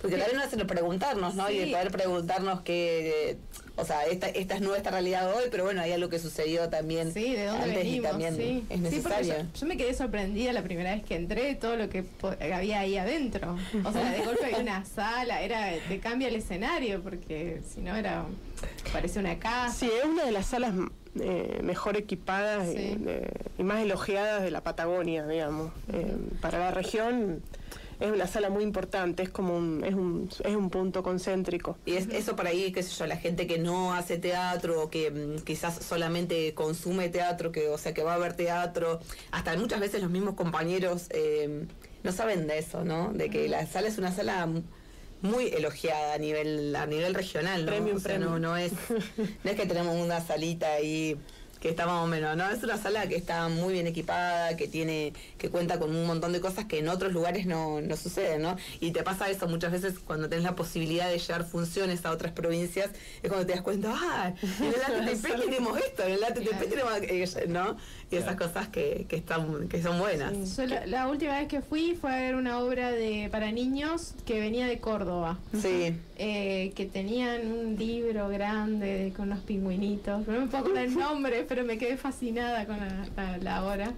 Porque 0.00 0.16
también 0.16 0.36
nos 0.38 0.46
hacen 0.46 0.66
preguntarnos, 0.66 1.34
¿no? 1.34 1.50
Y 1.50 1.58
de 1.58 1.66
poder 1.68 1.90
preguntarnos 1.90 2.60
que. 2.62 3.30
eh, 3.30 3.38
o 3.76 3.84
sea, 3.86 4.04
esta, 4.04 4.28
esta 4.28 4.56
es 4.56 4.60
nuestra 4.60 4.90
realidad 4.90 5.32
hoy, 5.34 5.44
pero 5.50 5.64
bueno, 5.64 5.80
hay 5.80 5.92
algo 5.92 6.10
que 6.10 6.18
sucedió 6.18 6.68
también 6.68 7.14
Sí, 7.14 7.32
de 7.32 7.46
dónde 7.46 7.62
antes 7.64 7.76
y 7.84 7.86
venimos, 8.00 8.10
también 8.10 8.36
sí. 8.36 8.64
es 8.68 8.76
Sí, 8.76 8.82
necesario. 8.82 9.34
yo, 9.38 9.44
yo 9.58 9.66
me 9.66 9.76
quedé 9.78 9.94
sorprendida 9.94 10.52
la 10.52 10.62
primera 10.62 10.94
vez 10.94 11.02
que 11.02 11.16
entré 11.16 11.54
todo 11.54 11.76
lo 11.76 11.88
que 11.88 12.04
había 12.52 12.80
ahí 12.80 12.98
adentro. 12.98 13.56
O 13.84 13.90
sea, 13.92 14.10
de 14.10 14.18
golpe 14.22 14.44
había 14.44 14.58
una 14.58 14.84
sala, 14.94 15.40
era 15.40 15.64
de 15.88 15.98
cambia 15.98 16.28
el 16.28 16.34
escenario, 16.34 17.02
porque 17.02 17.62
si 17.72 17.80
no 17.80 17.96
era, 17.96 18.26
parece 18.92 19.18
una 19.18 19.38
casa. 19.38 19.74
sí, 19.74 19.86
es 19.98 20.04
una 20.04 20.24
de 20.26 20.32
las 20.32 20.44
salas 20.46 20.74
eh, 21.18 21.60
mejor 21.64 21.96
equipadas 21.96 22.68
y, 22.68 22.72
Sí. 22.76 22.94
de- 22.98 23.30
y 23.58 23.62
más 23.64 23.82
elogiadas 23.82 24.42
de 24.42 24.50
la 24.50 24.62
Patagonia, 24.62 25.26
digamos. 25.26 25.72
Eh, 25.92 26.14
para 26.40 26.58
la 26.58 26.70
región 26.70 27.42
es 27.98 28.10
una 28.12 28.26
sala 28.26 28.48
muy 28.48 28.62
importante, 28.64 29.22
es 29.22 29.28
como 29.28 29.56
un, 29.56 29.82
es 29.84 29.94
un, 29.94 30.30
es 30.44 30.54
un 30.56 30.70
punto 30.70 31.02
concéntrico. 31.02 31.76
Y 31.84 31.96
es, 31.96 32.08
eso 32.08 32.34
por 32.36 32.46
ahí, 32.46 32.72
qué 32.72 32.82
sé 32.82 32.94
yo, 32.96 33.06
la 33.06 33.16
gente 33.16 33.46
que 33.46 33.58
no 33.58 33.92
hace 33.92 34.16
teatro, 34.18 34.82
o 34.84 34.88
que 34.90 35.10
mm, 35.10 35.40
quizás 35.44 35.74
solamente 35.84 36.54
consume 36.54 37.08
teatro, 37.10 37.52
que 37.52 37.68
o 37.68 37.76
sea, 37.76 37.92
que 37.92 38.02
va 38.02 38.14
a 38.14 38.18
ver 38.18 38.34
teatro, 38.34 39.00
hasta 39.32 39.54
muchas 39.56 39.80
veces 39.80 40.00
los 40.00 40.10
mismos 40.10 40.34
compañeros 40.34 41.08
eh, 41.10 41.66
no 42.02 42.12
saben 42.12 42.46
de 42.46 42.58
eso, 42.58 42.84
¿no? 42.84 43.12
De 43.12 43.28
que 43.28 43.48
la 43.48 43.66
sala 43.66 43.88
es 43.88 43.98
una 43.98 44.12
sala 44.12 44.48
muy 45.22 45.48
elogiada 45.48 46.14
a 46.14 46.18
nivel 46.18 46.74
a 46.74 46.86
nivel 46.86 47.14
regional, 47.14 47.64
¿no? 47.64 47.70
Premium, 47.70 47.96
o 47.96 48.00
sea, 48.00 48.18
no, 48.18 48.32
premium. 48.32 48.42
no 48.42 48.56
es 48.56 48.72
no 49.44 49.50
es 49.50 49.56
que 49.56 49.66
tenemos 49.66 49.96
una 49.96 50.20
salita 50.20 50.72
ahí 50.72 51.16
que 51.60 51.68
está 51.68 51.86
más 51.86 52.02
o 52.02 52.06
menos, 52.06 52.36
¿no? 52.36 52.50
Es 52.50 52.62
una 52.62 52.78
sala 52.78 53.06
que 53.06 53.16
está 53.16 53.48
muy 53.48 53.74
bien 53.74 53.86
equipada, 53.86 54.56
que 54.56 54.66
tiene, 54.66 55.12
que 55.36 55.50
cuenta 55.50 55.78
con 55.78 55.94
un 55.94 56.06
montón 56.06 56.32
de 56.32 56.40
cosas 56.40 56.64
que 56.64 56.78
en 56.78 56.88
otros 56.88 57.12
lugares 57.12 57.46
no, 57.46 57.82
no 57.82 57.96
suceden, 57.96 58.42
¿no? 58.42 58.56
Y 58.80 58.92
te 58.92 59.02
pasa 59.02 59.28
eso 59.28 59.46
muchas 59.46 59.70
veces 59.70 59.98
cuando 59.98 60.28
tenés 60.28 60.44
la 60.44 60.56
posibilidad 60.56 61.10
de 61.10 61.18
llevar 61.18 61.44
funciones 61.44 62.04
a 62.06 62.12
otras 62.12 62.32
provincias, 62.32 62.90
es 63.22 63.28
cuando 63.28 63.46
te 63.46 63.52
das 63.52 63.60
cuenta, 63.60 63.92
ah, 63.94 64.32
en 64.42 64.66
el 64.66 64.82
ATTP 65.10 65.44
tenemos 65.44 65.78
esto, 65.78 66.02
en 66.02 66.12
el 66.12 66.24
ATTP 66.24 66.68
tenemos, 66.68 67.36
¿no? 67.48 67.76
Y 68.10 68.16
esas 68.16 68.34
cosas 68.34 68.66
que, 68.68 69.06
que 69.08 69.16
están, 69.16 69.68
que 69.68 69.80
son 69.80 69.98
buenas. 70.00 70.56
Yo 70.56 70.66
la, 70.66 70.84
la 70.86 71.06
última 71.08 71.38
vez 71.38 71.46
que 71.46 71.60
fui 71.62 71.94
fue 71.94 72.12
a 72.12 72.16
ver 72.20 72.34
una 72.34 72.58
obra 72.58 72.90
de 72.90 73.28
para 73.30 73.52
niños 73.52 74.14
que 74.26 74.40
venía 74.40 74.66
de 74.66 74.78
Córdoba. 74.80 75.38
Sí. 75.60 75.94
eh, 76.18 76.72
que 76.74 76.86
tenían 76.86 77.52
un 77.52 77.76
libro 77.76 78.28
grande 78.28 79.12
con 79.16 79.28
unos 79.30 79.44
pingüinitos, 79.44 80.26
no 80.26 80.40
me 80.40 80.46
puedo 80.48 80.58
acordar 80.64 80.84
el 80.86 80.96
nombre, 80.96 81.44
pero 81.48 81.64
me 81.64 81.78
quedé 81.78 81.96
fascinada 81.96 82.66
con 82.66 82.78
la, 82.78 83.06
la- 83.16 83.38
la 83.38 83.64
obra. 83.64 83.92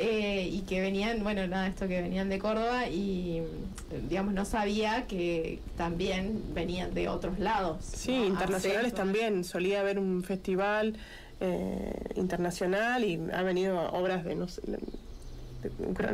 Eh, 0.00 0.48
y 0.52 0.60
que 0.60 0.80
venían, 0.80 1.24
bueno, 1.24 1.44
nada, 1.48 1.66
esto 1.66 1.88
que 1.88 2.00
venían 2.00 2.28
de 2.28 2.38
Córdoba 2.38 2.88
y, 2.88 3.42
digamos, 4.08 4.32
no 4.32 4.44
sabía 4.44 5.06
que 5.08 5.58
también 5.76 6.40
venían 6.54 6.94
de 6.94 7.08
otros 7.08 7.40
lados. 7.40 7.78
Sí, 7.84 8.16
¿no? 8.16 8.24
internacionales 8.26 8.86
Ah, 8.86 8.90
sí. 8.90 8.96
también. 8.96 9.42
Solía 9.42 9.80
haber 9.80 9.98
un 9.98 10.22
festival 10.22 10.94
eh, 11.40 11.92
internacional 12.16 13.04
y 13.04 13.20
ha 13.32 13.42
venido 13.42 13.78
obras 13.92 14.24
de, 14.24 14.34
no 14.34 14.48
sé, 14.48 14.60
de- 14.66 14.78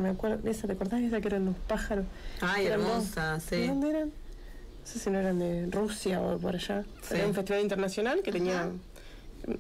me 0.00 0.08
acuerdo, 0.08 0.48
esa, 0.48 0.66
¿te 0.66 0.72
acordás 0.72 1.00
de 1.00 1.06
esa 1.08 1.20
que 1.20 1.28
eran 1.28 1.44
los 1.46 1.56
pájaros? 1.68 2.06
Ay, 2.40 2.66
Eran 2.66 2.80
dos. 2.80 2.88
hermosa, 2.90 3.40
sí. 3.40 3.56
¿De 3.56 3.66
dónde 3.68 3.90
eran? 3.90 4.08
No 4.08 4.86
sé 4.90 4.98
si 4.98 5.10
no 5.10 5.18
eran 5.18 5.38
de 5.38 5.66
Rusia 5.70 6.20
o 6.20 6.38
por 6.38 6.54
allá. 6.54 6.84
Sí. 7.02 7.14
Era 7.16 7.26
un 7.26 7.34
festival 7.34 7.62
internacional 7.62 8.22
que 8.22 8.32
tenía 8.32 8.70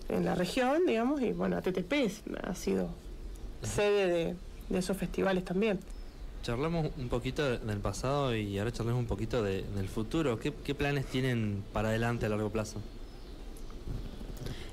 en 0.08 0.24
la 0.24 0.34
región, 0.34 0.86
digamos, 0.86 1.20
y 1.22 1.32
bueno, 1.32 1.56
ATTP 1.58 1.92
ha 2.42 2.54
sido 2.54 2.88
sede 3.62 4.06
de, 4.06 4.36
de 4.70 4.78
esos 4.78 4.96
festivales 4.96 5.44
también. 5.44 5.78
Charlamos 6.42 6.90
un 6.98 7.08
poquito 7.08 7.42
de- 7.42 7.58
del 7.58 7.78
pasado 7.78 8.34
y 8.36 8.58
ahora 8.58 8.70
charlamos 8.72 9.00
un 9.00 9.06
poquito 9.06 9.42
de- 9.42 9.62
del 9.62 9.88
futuro. 9.88 10.38
¿Qué, 10.38 10.52
qué 10.64 10.74
planes 10.74 11.06
tienen 11.06 11.62
para 11.72 11.88
adelante 11.88 12.26
a 12.26 12.28
largo 12.30 12.50
plazo? 12.50 12.80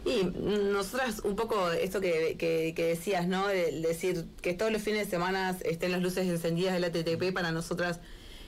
Y 0.04 0.24
nosotras, 0.24 1.22
un 1.24 1.36
poco 1.36 1.72
esto 1.72 2.02
que, 2.02 2.36
que- 2.38 2.74
decías, 2.88 3.28
¿no? 3.28 3.48
De, 3.48 3.82
decir 3.82 4.26
que 4.42 4.54
todos 4.54 4.72
los 4.72 4.82
fines 4.82 5.06
de 5.06 5.10
semana 5.12 5.56
estén 5.64 5.92
las 5.92 6.02
luces 6.02 6.28
encendidas 6.28 6.74
del 6.74 6.84
ATTP, 6.86 7.32
para 7.34 7.52
nosotras, 7.52 8.00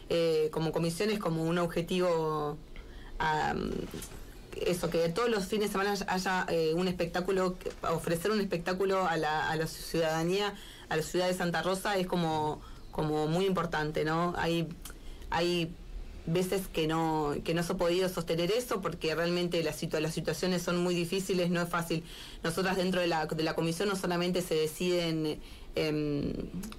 eh, 0.10 0.50
como 0.52 0.72
comisión, 0.72 1.10
es 1.12 1.20
como 1.20 1.44
un 1.44 1.58
objetivo. 1.60 2.58
eso, 4.66 4.90
que 4.90 5.10
todos 5.10 5.30
los 5.30 5.46
fines 5.46 5.68
de 5.70 5.72
semana 5.72 5.94
haya 6.08 6.46
eh, 6.50 6.74
un 6.76 6.88
espectáculo, 6.88 7.56
ofrecer 7.92 8.32
un 8.32 8.40
espectáculo 8.42 9.06
a 9.08 9.18
la, 9.18 9.50
a 9.50 9.56
la 9.56 9.68
ciudadanía, 9.68 10.54
a 10.90 10.98
la 10.98 11.04
ciudad 11.04 11.28
de 11.28 11.34
Santa 11.34 11.62
Rosa, 11.62 11.98
es 11.98 12.08
como, 12.08 12.62
como 12.92 13.28
muy 13.28 13.46
importante, 13.46 14.04
¿no? 14.06 14.34
Hay, 14.38 14.68
hay 15.30 15.74
veces 16.26 16.68
que 16.72 16.88
no 16.88 17.36
que 17.44 17.54
no 17.54 17.64
se 17.64 17.74
ha 17.74 17.78
podido 17.78 18.08
sostener 18.10 18.52
eso 18.52 18.80
porque 18.82 19.14
realmente 19.14 19.62
las, 19.64 19.82
situa- 19.82 20.00
las 20.00 20.14
situaciones 20.14 20.62
son 20.62 20.78
muy 20.78 20.96
difíciles, 20.96 21.50
no 21.50 21.62
es 21.62 21.70
fácil. 21.70 22.04
Nosotras 22.44 22.78
dentro 22.78 23.02
de 23.02 23.08
la, 23.08 23.26
de 23.26 23.44
la 23.44 23.56
comisión 23.56 23.90
no 23.90 23.96
solamente 23.96 24.42
se 24.42 24.56
deciden 24.56 25.40
em, 25.76 26.34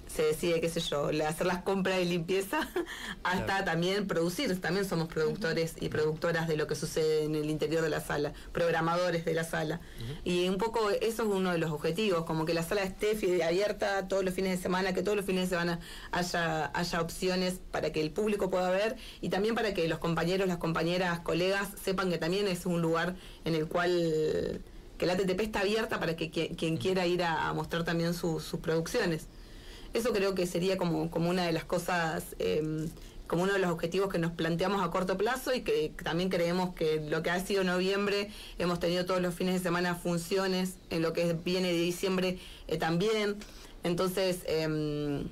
se 0.07 0.23
decide, 0.23 0.61
qué 0.61 0.69
sé 0.69 0.79
yo, 0.79 1.09
hacer 1.27 1.45
las 1.45 1.63
compras 1.63 1.97
de 1.97 2.05
limpieza, 2.05 2.59
hasta 3.23 3.45
Claro. 3.45 3.65
también 3.65 4.07
producir. 4.07 4.59
También 4.61 4.85
somos 4.85 5.07
productores 5.09 5.75
y 5.81 5.89
productoras 5.89 6.47
de 6.47 6.55
lo 6.55 6.67
que 6.67 6.75
sucede 6.75 7.23
en 7.25 7.35
el 7.35 7.49
interior 7.49 7.81
de 7.81 7.89
la 7.89 7.99
sala, 7.99 8.31
programadores 8.53 9.25
de 9.25 9.33
la 9.33 9.43
sala. 9.43 9.81
Y 10.23 10.47
un 10.47 10.57
poco 10.57 10.89
eso 10.89 11.23
es 11.23 11.29
uno 11.29 11.51
de 11.51 11.57
los 11.57 11.71
objetivos, 11.71 12.23
como 12.25 12.45
que 12.45 12.53
la 12.53 12.63
sala 12.63 12.83
esté 12.83 13.17
abierta 13.43 14.07
todos 14.07 14.23
los 14.23 14.33
fines 14.33 14.57
de 14.57 14.63
semana, 14.63 14.93
que 14.93 15.01
todos 15.01 15.17
los 15.17 15.25
fines 15.25 15.49
de 15.49 15.55
semana 15.55 15.79
haya, 16.11 16.71
haya 16.73 17.01
opciones 17.01 17.59
para 17.71 17.91
que 17.91 18.01
el 18.01 18.11
público 18.11 18.49
pueda 18.49 18.69
ver 18.69 18.95
y 19.21 19.29
también 19.29 19.55
para 19.55 19.73
que 19.73 19.87
los 19.89 19.99
compañeros, 19.99 20.47
las 20.47 20.57
compañeras, 20.57 21.19
colegas 21.19 21.69
sepan 21.83 22.09
que 22.09 22.17
también 22.17 22.47
es 22.47 22.65
un 22.65 22.81
lugar 22.81 23.15
en 23.43 23.55
el 23.55 23.67
cual 23.67 24.61
que 24.97 25.05
la 25.05 25.15
TTP 25.17 25.41
está 25.41 25.61
abierta 25.61 25.99
para 25.99 26.15
que 26.15 26.29
quien, 26.31 26.55
quien 26.55 26.77
quiera 26.77 27.05
ir 27.05 27.23
a, 27.23 27.47
a 27.49 27.53
mostrar 27.53 27.83
también 27.83 28.13
su- 28.13 28.39
sus 28.39 28.59
producciones. 28.59 29.27
Eso 29.93 30.11
creo 30.13 30.35
que 30.35 30.45
sería 30.45 30.77
como, 30.77 31.09
como 31.09 31.29
una 31.29 31.45
de 31.45 31.51
las 31.53 31.63
cosas, 31.63 32.35
eh, 32.39 32.87
como 33.27 33.43
uno 33.43 33.53
de 33.53 33.59
los 33.59 33.71
objetivos 33.71 34.09
que 34.11 34.19
nos 34.19 34.31
planteamos 34.33 34.83
a 34.85 34.91
corto 34.91 35.17
plazo 35.17 35.53
y 35.53 35.61
que 35.61 35.93
también 36.03 36.29
creemos 36.29 36.75
que 36.75 36.99
lo 37.09 37.23
que 37.23 37.29
ha 37.31 37.39
sido 37.39 37.63
noviembre, 37.63 38.29
hemos 38.59 38.79
tenido 38.79 39.05
todos 39.05 39.21
los 39.21 39.33
fines 39.33 39.53
de 39.55 39.59
semana 39.61 39.95
funciones, 39.95 40.75
en 40.89 41.01
lo 41.01 41.13
que 41.13 41.33
viene 41.33 41.69
de 41.71 41.79
diciembre 41.79 42.37
eh, 42.67 42.77
también. 42.77 43.37
Entonces, 43.83 44.39
em, 44.47 45.27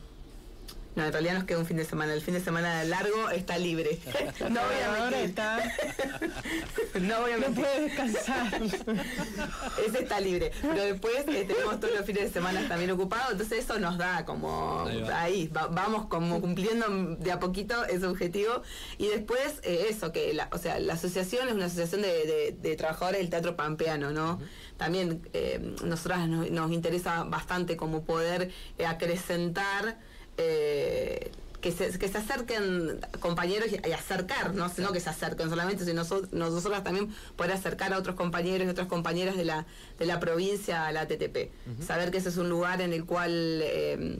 no, 0.95 1.05
en 1.05 1.11
realidad 1.11 1.33
nos 1.35 1.43
queda 1.45 1.59
un 1.59 1.65
fin 1.65 1.77
de 1.77 1.85
semana. 1.85 2.13
El 2.13 2.21
fin 2.21 2.33
de 2.33 2.39
semana 2.41 2.83
largo 2.83 3.29
está 3.29 3.57
libre. 3.57 3.99
no 4.49 4.59
voy 4.61 4.79
a 4.85 4.91
mentir. 5.09 5.25
está, 5.25 5.59
No 7.01 7.21
voy 7.21 7.31
a 7.31 7.37
no 7.37 7.41
mentir. 7.49 7.63
puede 7.65 7.81
descansar. 7.81 8.61
Ese 9.87 9.99
está 10.03 10.19
libre. 10.19 10.51
Pero 10.61 10.83
después 10.83 11.25
eh, 11.27 11.45
tenemos 11.47 11.79
todos 11.79 11.95
los 11.95 12.05
fines 12.05 12.23
de 12.23 12.29
semana 12.31 12.67
también 12.67 12.91
ocupados, 12.91 13.31
entonces 13.31 13.63
eso 13.63 13.79
nos 13.79 13.97
da 13.97 14.25
como 14.25 14.85
Ahí 14.87 15.01
va. 15.01 15.21
ahí, 15.21 15.47
va- 15.47 15.67
vamos 15.67 16.05
como 16.07 16.39
cumpliendo 16.41 16.87
de 17.17 17.31
a 17.31 17.39
poquito 17.39 17.83
ese 17.85 18.05
objetivo. 18.05 18.61
Y 18.97 19.07
después 19.07 19.59
eh, 19.63 19.87
eso, 19.89 20.11
que 20.11 20.33
la, 20.33 20.49
o 20.51 20.57
sea, 20.57 20.79
la 20.79 20.93
asociación 20.93 21.47
es 21.47 21.53
una 21.55 21.65
asociación 21.65 22.01
de, 22.01 22.07
de- 22.25 22.55
de 22.59 22.75
trabajadores 22.75 23.19
del 23.21 23.29
teatro 23.29 23.55
pampeano, 23.55 24.11
¿no? 24.11 24.39
También 24.77 25.27
eh, 25.33 25.59
nosotras 25.83 26.27
nos, 26.27 26.49
nos 26.51 26.71
interesa 26.71 27.23
bastante 27.23 27.77
como 27.77 28.03
poder 28.03 28.51
eh, 28.77 28.85
acrecentar 28.85 29.97
eh, 30.37 31.31
que 31.61 31.71
se, 31.71 31.97
que 31.97 32.07
se 32.09 32.17
acerquen 32.17 32.99
compañeros 33.21 33.69
y, 33.71 33.87
y 33.87 33.91
acercar, 33.93 34.53
no 34.53 34.67
sino 34.67 34.91
que 34.91 34.99
se 34.99 35.09
acerquen 35.09 35.49
solamente, 35.49 35.85
sino 35.85 36.01
nosotros, 36.01 36.33
nosotras 36.33 36.83
también 36.83 37.13
poder 37.37 37.53
acercar 37.53 37.93
a 37.93 37.97
otros 37.99 38.15
compañeros 38.17 38.67
y 38.67 38.69
otras 38.69 38.87
compañeras 38.87 39.37
de 39.37 39.45
la, 39.45 39.65
de 39.97 40.05
la 40.05 40.19
provincia 40.19 40.87
a 40.87 40.91
la 40.91 41.07
TTP. 41.07 41.49
Saber 41.85 42.11
que 42.11 42.17
ese 42.17 42.29
es 42.29 42.37
un 42.37 42.49
lugar 42.49 42.81
en 42.81 42.91
el 42.93 43.05
cual... 43.05 43.31
eh, 43.63 44.19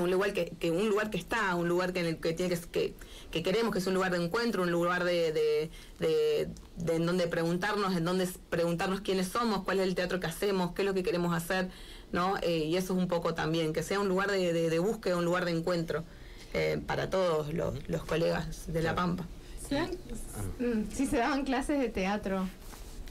un 0.00 0.10
lugar 0.12 0.32
que, 0.32 0.52
que 0.60 0.70
un 0.70 0.88
lugar 0.88 1.10
que 1.10 1.18
está, 1.18 1.56
un 1.56 1.68
lugar 1.68 1.92
que 1.92 2.00
en 2.00 2.06
el 2.06 2.16
que 2.18 2.32
tiene 2.34 2.54
que, 2.54 2.60
que, 2.70 2.94
que 3.32 3.42
queremos 3.42 3.72
que 3.72 3.80
es 3.80 3.86
un 3.88 3.94
lugar 3.94 4.12
de 4.12 4.22
encuentro, 4.24 4.62
un 4.62 4.70
lugar 4.70 5.02
de, 5.02 5.32
de, 5.32 5.70
de- 5.98 6.48
de 6.76 6.94
en 6.96 7.04
donde 7.04 7.26
preguntarnos, 7.26 7.96
en 7.96 8.04
donde 8.04 8.28
preguntarnos 8.48 9.00
quiénes 9.00 9.26
somos, 9.28 9.64
cuál 9.64 9.80
es 9.80 9.88
el 9.88 9.94
teatro 9.96 10.20
que 10.20 10.26
hacemos, 10.28 10.72
qué 10.72 10.82
es 10.82 10.86
lo 10.86 10.94
que 10.94 11.02
queremos 11.02 11.34
hacer, 11.34 11.68
¿no? 12.12 12.36
Eh, 12.42 12.58
y 12.66 12.76
eso 12.76 12.94
es 12.94 12.98
un 13.00 13.08
poco 13.08 13.34
también, 13.34 13.72
que 13.72 13.82
sea 13.82 13.98
un 14.00 14.08
lugar 14.08 14.30
de, 14.30 14.52
de- 14.52 14.70
de 14.70 14.78
búsqueda, 14.78 15.16
un 15.16 15.24
lugar 15.24 15.44
de 15.44 15.52
encuentro 15.52 16.04
eh, 16.54 16.80
para 16.86 17.08
todos 17.10 17.52
los, 17.54 17.88
los 17.88 18.04
colegas 18.04 18.72
de 18.72 18.82
La 18.82 18.94
Pampa. 18.94 19.24
¿Se 19.68 19.74
dan- 19.76 19.90
mm, 20.58 20.90
sí, 20.92 21.06
se 21.06 21.16
daban 21.16 21.44
clases 21.44 21.78
de 21.80 21.88
teatro. 21.88 22.46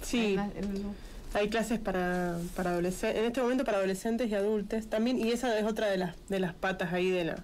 Sí, 0.03 0.25
En 0.31 0.35
la- 0.35 0.45
en- 0.55 1.11
hay 1.33 1.49
clases 1.49 1.79
para, 1.79 2.37
para 2.55 2.71
adolescentes, 2.71 3.19
en 3.19 3.25
este 3.27 3.41
momento 3.41 3.63
para 3.63 3.77
adolescentes 3.77 4.29
y 4.29 4.35
adultos 4.35 4.87
también, 4.87 5.17
y 5.19 5.31
esa 5.31 5.57
es 5.57 5.65
otra 5.65 5.87
de 5.87 5.97
las, 5.97 6.15
de 6.29 6.39
las 6.39 6.53
patas 6.53 6.91
ahí 6.93 7.09
de 7.09 7.23
la 7.25 7.43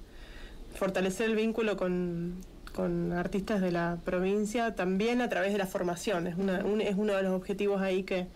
fortalecer 0.76 1.30
el 1.30 1.36
vínculo 1.36 1.78
con, 1.78 2.36
con 2.76 3.14
artistas 3.14 3.62
de 3.62 3.72
la 3.72 3.98
provincia, 4.06 4.76
también 4.76 5.22
a 5.22 5.30
través 5.30 5.52
de 5.54 5.58
la 5.58 5.66
formación. 5.68 6.28
Es, 6.28 6.36
una, 6.38 6.64
un- 6.66 6.82
es 6.82 6.96
uno 6.98 7.14
de 7.14 7.24
los 7.24 7.32
objetivos 7.34 7.82
ahí 7.82 8.04
que, 8.04 8.28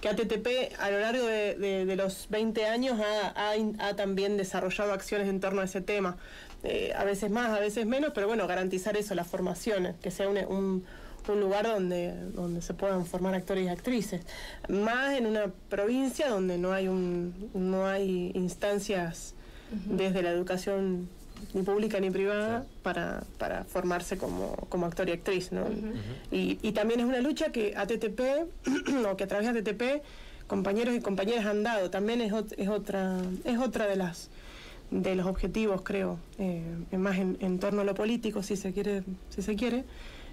que 0.00 0.08
ATTP 0.08 0.46
a 0.78 0.90
lo 0.90 0.98
largo 1.00 1.26
de, 1.26 1.54
de- 1.56 1.84
de 1.84 1.96
los 1.96 2.26
20 2.30 2.66
años 2.66 2.98
ha, 3.00 3.48
ha 3.50 3.56
in- 3.56 3.76
ha 3.80 3.94
también 3.96 4.36
desarrollado 4.36 4.92
acciones 4.92 5.28
en 5.28 5.40
torno 5.40 5.60
a 5.60 5.64
ese 5.64 5.80
tema. 5.80 6.16
Eh, 6.62 6.92
a 6.96 7.04
veces 7.04 7.30
más, 7.30 7.50
a 7.56 7.60
veces 7.60 7.86
menos, 7.86 8.12
pero 8.14 8.26
bueno, 8.26 8.46
garantizar 8.46 8.96
eso, 8.96 9.14
las 9.14 9.26
formaciones, 9.26 9.96
que 10.02 10.10
sea 10.10 10.28
un, 10.28 10.38
un- 10.38 10.84
un 11.28 11.40
lugar 11.40 11.64
donde, 11.66 12.12
donde 12.32 12.60
se 12.60 12.74
puedan 12.74 13.06
formar 13.06 13.34
actores 13.34 13.64
y 13.64 13.68
actrices. 13.68 14.22
Más 14.68 15.16
en 15.16 15.26
una 15.26 15.52
provincia 15.68 16.28
donde 16.28 16.58
no 16.58 16.72
hay, 16.72 16.88
un, 16.88 17.50
no 17.54 17.86
hay 17.86 18.32
instancias 18.34 19.34
desde 19.86 20.22
la 20.22 20.30
educación 20.30 21.08
ni 21.54 21.62
pública 21.62 21.98
ni 22.00 22.10
privada 22.10 22.64
para, 22.82 23.24
para 23.38 23.64
formarse 23.64 24.16
como, 24.18 24.54
como 24.68 24.86
actor 24.86 25.08
y 25.08 25.12
actriz. 25.12 25.52
¿no? 25.52 25.64
y, 26.30 26.58
y 26.62 26.72
también 26.72 27.00
es 27.00 27.06
una 27.06 27.20
lucha 27.20 27.52
que 27.52 27.74
ATTP, 27.76 28.20
o 29.10 29.16
que 29.16 29.24
a 29.24 29.28
través 29.28 29.52
de 29.52 29.60
ATTP, 29.60 30.02
compañeros 30.46 30.94
y 30.94 31.00
compañeras 31.00 31.46
han 31.46 31.62
dado. 31.62 31.90
También 31.90 32.20
es, 32.20 32.32
ot- 32.32 32.54
es, 32.56 32.68
otra, 32.68 33.18
es 33.44 33.58
otra 33.58 33.86
de 33.86 33.96
las 33.96 34.30
de 34.90 35.14
los 35.14 35.26
objetivos, 35.26 35.82
creo, 35.82 36.18
eh, 36.40 36.64
más 36.98 37.16
en, 37.18 37.36
en 37.40 37.60
torno 37.60 37.82
a 37.82 37.84
lo 37.84 37.94
político, 37.94 38.42
si 38.42 38.56
se 38.56 38.72
quiere, 38.72 39.04
si 39.28 39.40
se 39.40 39.54
quiere, 39.54 39.84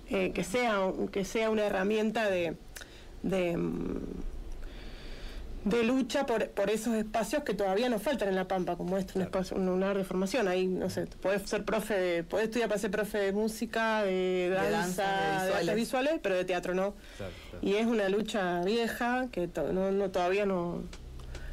eh, 0.10 0.32
que 0.34 0.44
sea 0.44 0.92
que 1.12 1.26
sea 1.26 1.52
una 1.52 1.64
herramienta 1.66 2.28
de, 2.28 2.56
de, 3.22 3.56
de 5.70 5.84
lucha 5.84 6.26
por, 6.26 6.50
por 6.52 6.70
esos 6.70 6.94
espacios 6.96 7.44
que 7.44 7.54
todavía 7.54 7.90
nos 7.90 8.02
faltan 8.02 8.30
en 8.30 8.36
La 8.36 8.48
Pampa, 8.48 8.76
como 8.76 8.98
este, 8.98 9.18
un 9.18 9.24
espacio, 9.24 9.58
un 9.58 9.66
lugar 9.66 9.98
de 9.98 10.04
formación. 10.04 10.48
Ahí, 10.48 10.68
no 10.68 10.90
sé, 10.90 11.06
podés 11.22 11.42
ser 11.50 11.64
profe 11.66 11.94
de, 11.94 12.24
podés 12.24 12.46
estudiar 12.46 12.70
para 12.70 12.80
ser 12.80 12.92
profe 12.92 13.18
de 13.18 13.32
música, 13.34 14.04
de 14.04 14.50
danza, 14.54 15.04
danza, 15.04 15.44
de 15.46 15.50
de, 15.50 15.56
artes 15.56 15.76
visuales. 15.76 16.20
pero 16.22 16.36
de 16.36 16.46
teatro 16.46 16.74
no. 16.74 16.96
Claro, 17.18 17.34
claro. 17.52 17.68
Y 17.68 17.76
es 17.76 17.86
una 17.86 18.10
lucha 18.10 18.62
vieja 18.64 19.28
que 19.32 19.48
to- 19.48 19.72
no, 19.74 19.92
no, 19.92 20.10
todavía 20.12 20.46
no, 20.46 20.84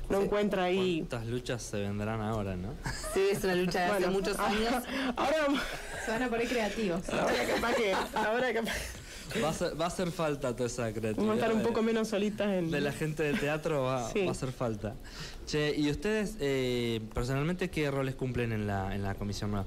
no 0.08 0.18
Sí. 0.18 0.24
encuentra 0.24 0.64
ahí. 0.64 0.98
¿Cuántas 1.08 1.26
luchas 1.28 1.62
se 1.62 1.78
vendrán 1.78 2.20
ahora, 2.20 2.56
no? 2.56 2.74
Sí, 3.14 3.20
es 3.32 3.42
una 3.44 3.54
lucha 3.54 3.80
de 3.80 3.86
hace 3.86 4.06
muchos 4.08 4.38
años. 4.38 4.74
Ahora, 5.16 5.36
Se 6.04 6.10
van 6.10 6.22
a 6.22 6.28
poner 6.28 6.46
creativos. 6.48 7.08
ahora 7.08 7.34
capaz 7.54 7.74
que, 7.74 7.92
ahora 8.14 8.52
capaz, 8.52 8.72
Va 9.42 9.48
a, 9.48 9.52
ser- 9.52 9.80
va 9.80 9.84
a 9.86 9.88
hacer 9.88 10.10
falta 10.10 10.54
toda 10.54 10.66
esa 10.66 10.92
creatividad. 10.92 11.16
vamos 11.16 11.32
a 11.32 11.34
estar 11.34 11.52
un 11.52 11.58
de- 11.58 11.64
poco 11.64 11.82
menos 11.82 12.08
solitas 12.08 12.48
en. 12.48 12.70
De 12.70 12.80
la 12.80 12.92
gente 12.92 13.22
del 13.22 13.38
teatro 13.40 13.82
va, 13.82 14.10
Sí. 14.12 14.20
va 14.22 14.28
a 14.28 14.30
hacer 14.32 14.52
falta. 14.52 14.94
Che, 15.46 15.74
¿y 15.76 15.90
ustedes 15.90 16.36
eh, 16.40 17.00
personalmente 17.12 17.68
qué 17.70 17.90
roles 17.90 18.14
cumplen 18.14 18.52
en 18.52 18.66
la, 18.66 18.94
en 18.94 19.02
la 19.02 19.14
comisión 19.14 19.50
nueva? 19.50 19.66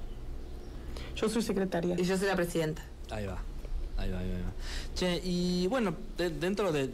Yo 1.16 1.30
soy 1.30 1.42
secretaria. 1.42 1.96
Y 2.00 2.04
yo 2.04 2.18
soy 2.18 2.28
la 2.28 2.36
presidenta. 2.36 2.84
Ahí 3.12 3.26
va. 3.26 3.42
Ahí 3.98 4.12
va, 4.12 4.20
ahí 4.20 4.30
va, 4.30 4.36
ahí 4.38 4.42
va. 4.44 4.52
Che, 4.96 5.22
y 5.24 5.68
bueno, 5.68 5.96
de- 6.18 6.30
dentro 6.30 6.72
de, 6.72 6.88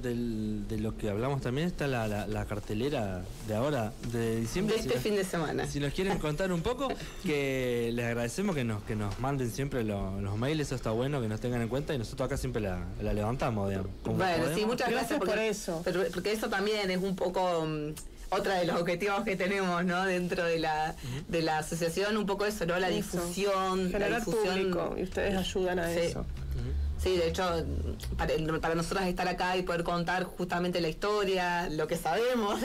lo 0.79 0.95
que 0.97 1.09
hablamos 1.09 1.41
también 1.41 1.67
está 1.67 1.85
la, 1.87 2.07
la- 2.07 2.27
la 2.27 2.45
cartelera 2.45 3.23
de 3.47 3.55
ahora, 3.55 3.91
de 4.11 4.37
diciembre. 4.41 4.75
De 4.77 4.81
Si 4.81 4.87
este 4.87 4.95
nos- 4.99 5.03
fin 5.03 5.15
de 5.15 5.23
semana. 5.25 5.67
Si 5.67 5.79
nos 5.79 5.93
quieren 5.93 6.17
contar 6.19 6.51
un 6.53 6.61
poco, 6.61 6.87
que 7.23 7.91
les 7.93 8.05
agradecemos 8.05 8.55
que 8.55 8.63
nos, 8.63 8.83
que 8.83 8.95
nos 8.95 9.19
manden 9.19 9.51
siempre 9.51 9.83
lo- 9.83 10.19
los 10.21 10.37
mails, 10.37 10.61
eso 10.61 10.75
está 10.75 10.91
bueno, 10.91 11.21
que 11.21 11.27
nos 11.27 11.39
tengan 11.41 11.61
en 11.61 11.67
cuenta 11.67 11.93
y 11.93 11.97
nosotros 11.97 12.25
acá 12.27 12.37
siempre 12.37 12.61
la, 12.61 12.85
la 13.01 13.13
levantamos, 13.13 13.69
digamos. 13.69 13.91
Bueno, 14.03 14.17
podemos. 14.17 14.55
sí, 14.59 14.65
muchas 14.65 14.89
Gracias 14.89 15.19
gracias, 15.19 15.19
porque, 15.19 15.33
por 15.33 15.39
eso. 15.43 15.81
pero- 15.83 16.03
porque 16.13 16.31
eso 16.31 16.49
también 16.49 16.89
es 16.89 16.97
un 17.03 17.15
poco 17.15 17.65
mm, 17.65 17.93
otra 18.29 18.55
de 18.55 18.65
los 18.65 18.79
objetivos 18.81 19.23
que 19.23 19.35
tenemos, 19.35 19.83
¿no? 19.85 20.05
Dentro 20.05 20.43
de 20.45 20.57
la, 20.59 20.95
de 21.27 21.41
la 21.41 21.59
asociación, 21.59 22.17
un 22.17 22.25
poco 22.25 22.45
eso, 22.45 22.65
¿no? 22.65 22.79
La 22.79 22.89
Eso. 22.89 22.95
difusión. 23.17 23.83
la 23.91 23.99
Generar 23.99 24.19
difusión, 24.25 24.55
público 24.55 24.95
y 24.97 25.03
ustedes 25.03 25.35
ayudan 25.37 25.79
a 25.79 25.89
Sí. 25.93 25.99
eso. 25.99 26.25
Sí, 27.03 27.17
de 27.17 27.27
hecho, 27.27 27.43
para, 28.17 28.33
para 28.61 28.75
nosotros 28.75 29.03
estar 29.05 29.27
acá 29.27 29.57
y 29.57 29.63
poder 29.63 29.83
contar 29.83 30.23
justamente 30.23 30.79
la 30.79 30.87
historia, 30.87 31.67
lo 31.69 31.85
que 31.85 31.97
sabemos 31.97 32.61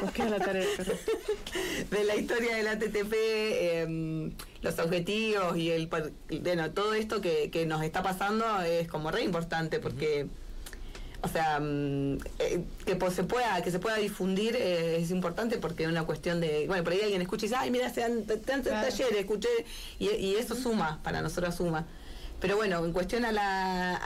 Nos 0.00 0.12
queda 0.12 0.28
la 0.30 0.38
tarea, 0.44 0.64
pero- 0.76 0.92
de 1.90 2.04
la 2.04 2.14
historia 2.14 2.54
de 2.54 2.62
la 2.62 2.78
TTP, 2.78 3.12
eh, 3.12 4.30
los 4.62 4.78
objetivos 4.78 5.56
y 5.56 5.70
el 5.72 5.88
por- 5.88 6.12
bueno, 6.42 6.70
todo 6.70 6.94
esto 6.94 7.20
que, 7.20 7.50
que 7.50 7.66
nos 7.66 7.82
está 7.82 8.04
pasando 8.04 8.60
es 8.62 8.86
como 8.86 9.10
re 9.10 9.24
importante 9.24 9.80
porque 9.80 10.28
o 11.22 11.28
sea 11.28 11.58
mm, 11.60 12.18
eh, 12.38 12.62
que 12.86 12.96
pues, 12.96 13.14
se 13.14 13.24
pueda 13.24 13.60
que 13.62 13.70
se 13.70 13.78
pueda 13.78 13.96
difundir 13.96 14.56
eh, 14.56 14.96
es 15.02 15.10
importante 15.10 15.58
porque 15.58 15.82
es 15.82 15.88
una 15.90 16.04
cuestión 16.04 16.40
de 16.40 16.66
bueno 16.66 16.82
por 16.82 16.94
ahí 16.94 17.00
alguien 17.02 17.20
escucha 17.20 17.44
y 17.44 17.48
dice 17.48 17.56
ay 17.60 17.70
mira 17.70 17.92
se 17.92 18.00
dan 18.00 18.22
t- 18.24 18.36
t- 18.38 18.42
Claro. 18.62 18.86
talleres 18.88 19.18
escuché 19.18 19.48
y, 19.98 20.08
y 20.08 20.36
eso 20.36 20.54
suma 20.54 20.98
para 21.02 21.20
nosotros 21.20 21.54
suma 21.54 21.86
pero 22.40 22.56
bueno 22.56 22.84
en 22.84 22.92
cuestión 22.92 23.24
a 23.24 23.32
la 23.32 24.00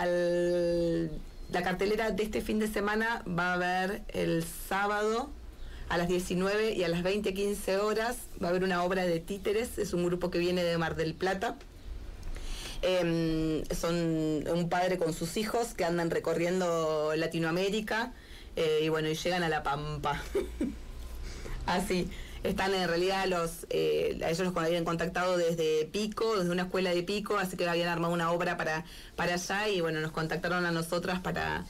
cartelera 1.63 2.11
de 2.11 2.23
este 2.23 2.41
fin 2.41 2.59
de 2.59 2.69
semana 2.69 3.23
va 3.27 3.53
a 3.53 3.55
haber 3.55 4.03
el 4.09 4.45
sábado 4.45 5.31
a 5.89 5.99
las 5.99 6.09
19 6.09 6.73
y 6.73 6.83
a 6.85 6.89
las 6.89 7.03
20.15 7.03 7.79
horas 7.81 8.17
va 8.43 8.49
a 8.49 8.51
haber 8.51 8.65
una 8.65 8.83
obra 8.83 9.05
de 9.05 9.21
títeres, 9.21 9.79
es 9.79 9.93
un 9.93 10.05
grupo 10.05 10.31
que 10.31 10.39
viene 10.39 10.65
de 10.65 10.79
Mar 10.79 10.97
del 10.97 11.15
Plata. 11.15 11.57
Em, 12.83 13.65
son 13.75 13.95
un 14.47 14.69
padre 14.69 14.99
con 14.99 15.15
sus 15.15 15.37
hijos 15.37 15.73
que 15.75 15.85
andan 15.85 16.11
recorriendo 16.11 17.15
Latinoamérica 17.17 18.13
eh, 18.57 18.81
y 18.83 18.89
bueno, 18.89 19.09
y 19.09 19.15
llegan 19.15 19.43
a 19.43 19.49
La 19.49 19.63
Pampa. 19.63 20.23
Así, 21.67 22.11
están 22.45 22.75
en 22.75 22.87
realidad 22.87 23.27
los, 23.27 23.67
eh, 23.71 24.21
ellos 24.23 24.41
los 24.41 24.57
habían 24.57 24.85
contactado 24.85 25.37
desde 25.37 25.87
Pico, 25.87 26.39
desde 26.39 26.51
una 26.51 26.65
escuela 26.65 26.95
de 26.95 27.03
Pico, 27.03 27.39
así 27.39 27.57
que 27.57 27.67
habían 27.67 27.89
armado 27.89 28.13
una 28.13 28.31
obra 28.31 28.57
para, 28.57 28.85
para 29.17 29.35
allá 29.35 29.69
y 29.69 29.81
bueno, 29.81 30.01
nos 30.01 30.13
contactaron 30.13 30.67
a 30.67 30.71
nosotras 30.71 31.21
para, 31.21 31.65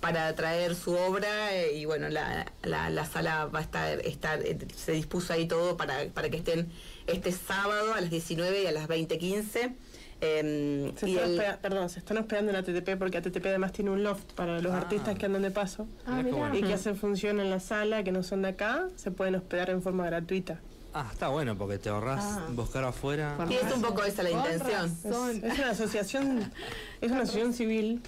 para 0.00 0.34
traer 0.34 0.74
su 0.74 0.94
obra 0.94 1.54
eh, 1.54 1.76
y 1.76 1.84
bueno, 1.84 2.08
la, 2.08 2.50
la, 2.62 2.88
la 2.88 3.04
sala 3.04 3.46
va 3.46 3.58
a 3.58 3.62
estar, 3.62 4.00
estar 4.00 4.40
eh, 4.42 4.56
se 4.74 4.92
dispuso 4.92 5.34
ahí 5.34 5.46
todo 5.46 5.76
para, 5.76 6.06
para 6.08 6.30
que 6.30 6.38
estén 6.38 6.72
este 7.06 7.30
sábado 7.30 7.92
a 7.92 8.00
las 8.00 8.10
19 8.10 8.62
y 8.62 8.66
a 8.66 8.72
las 8.72 8.88
20.15. 8.88 9.74
em, 10.20 10.94
Se 10.96 11.08
y 11.10 11.16
están 11.16 11.30
el- 11.32 11.58
perdón, 11.58 11.88
se 11.90 11.98
están 11.98 12.18
hospedando 12.18 12.50
en 12.50 12.56
la 12.56 12.62
TTP 12.62 12.96
porque 12.96 13.18
ATTP 13.18 13.46
además 13.48 13.72
tiene 13.72 13.90
un 13.90 14.02
loft 14.02 14.32
para 14.34 14.60
los 14.60 14.72
Ah. 14.72 14.78
artistas 14.78 15.18
que 15.18 15.26
andan 15.26 15.42
de 15.42 15.50
paso 15.50 15.86
Ah, 16.06 16.22
y 16.52 16.62
que 16.62 16.72
hacen 16.72 16.96
función 16.96 17.40
en 17.40 17.50
la 17.50 17.60
sala, 17.60 18.02
que 18.04 18.12
no 18.12 18.22
son 18.22 18.42
de 18.42 18.48
acá, 18.48 18.88
se 18.96 19.10
pueden 19.10 19.34
hospedar 19.34 19.70
en 19.70 19.82
forma 19.82 20.06
gratuita. 20.06 20.60
Ah, 20.96 21.08
está 21.12 21.28
bueno 21.28 21.58
porque 21.58 21.78
te 21.78 21.88
ahorras 21.88 22.22
Ah. 22.24 22.46
buscar 22.50 22.84
afuera. 22.84 23.36
Y 23.50 23.54
es 23.54 23.72
un 23.74 23.82
poco 23.82 24.04
esa 24.04 24.22
la 24.22 24.30
intención. 24.30 24.86
Es, 24.86 25.04
es 25.44 25.58
una 25.58 25.70
asociación, 25.70 26.52
es 27.00 27.10
una 27.10 27.22
asociación 27.22 27.52
civil 27.52 28.00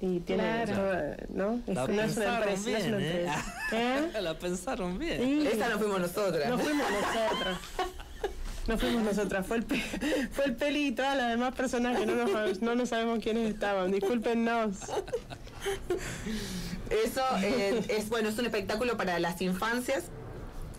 y 0.00 0.20
tiene, 0.20 0.42
Claro. 0.66 1.16
¿no? 1.30 1.60
Es, 1.66 1.74
La 1.74 1.86
no 1.86 2.02
es 2.02 2.16
una 2.18 2.38
empresa, 2.38 2.40
no 2.40 2.44
es 2.50 2.66
una 2.66 2.96
bien, 2.98 3.00
¿eh? 3.00 3.26
¿Eh? 3.72 4.20
La 4.20 4.38
pensaron 4.38 4.98
bien. 4.98 5.20
Sí. 5.22 5.48
Esa 5.52 5.68
no 5.70 5.78
fuimos 5.78 6.00
nosotras. 6.00 6.50
No 6.50 6.58
fuimos 6.58 6.86
nosotras. 6.90 7.58
No 8.66 8.78
fuimos 8.78 9.02
nosotras, 9.02 9.46
fue 9.46 9.58
el, 9.58 9.64
pe- 9.64 9.82
fue 10.32 10.46
el 10.46 10.56
peli 10.56 10.86
y 10.88 10.92
todas 10.92 11.16
las 11.16 11.30
demás 11.30 11.54
personas 11.54 11.98
que 11.98 12.06
no 12.06 12.14
nos, 12.14 12.62
no 12.62 12.74
nos 12.74 12.88
sabemos 12.88 13.18
quiénes 13.22 13.52
estaban. 13.52 13.90
Discúlpenos. 13.92 14.76
Eso 16.90 17.22
eh, 17.42 17.82
es 17.88 18.08
bueno, 18.08 18.28
es 18.28 18.38
un 18.38 18.46
espectáculo 18.46 18.96
para 18.96 19.18
las 19.18 19.40
infancias 19.42 20.04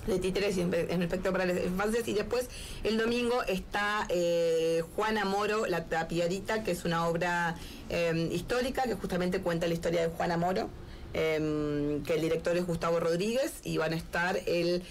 de 0.07 0.19
títeres 0.19 0.55
un 0.57 0.71
espectáculo 0.71 1.31
para 1.33 1.45
las 1.47 1.65
infancias 1.65 2.07
y 2.07 2.13
después 2.13 2.47
el 2.83 2.95
domingo 2.99 3.41
está 3.47 4.05
eh, 4.09 4.83
Juana 4.95 5.25
Moro, 5.25 5.65
La 5.65 5.85
Tapiadita, 5.85 6.63
que 6.63 6.71
es 6.71 6.85
una 6.85 7.07
obra 7.07 7.55
eh, 7.89 8.29
histórica 8.31 8.83
que 8.83 8.93
justamente 8.93 9.41
cuenta 9.41 9.65
la 9.67 9.73
historia 9.73 10.01
de 10.01 10.09
Juana 10.09 10.37
Moro, 10.37 10.69
eh, 11.15 12.01
que 12.05 12.13
el 12.13 12.21
director 12.21 12.55
es 12.55 12.67
Gustavo 12.67 12.99
Rodríguez 12.99 13.53
y 13.63 13.77
van 13.77 13.93
a 13.93 13.95
estar 13.95 14.37
el 14.45 14.83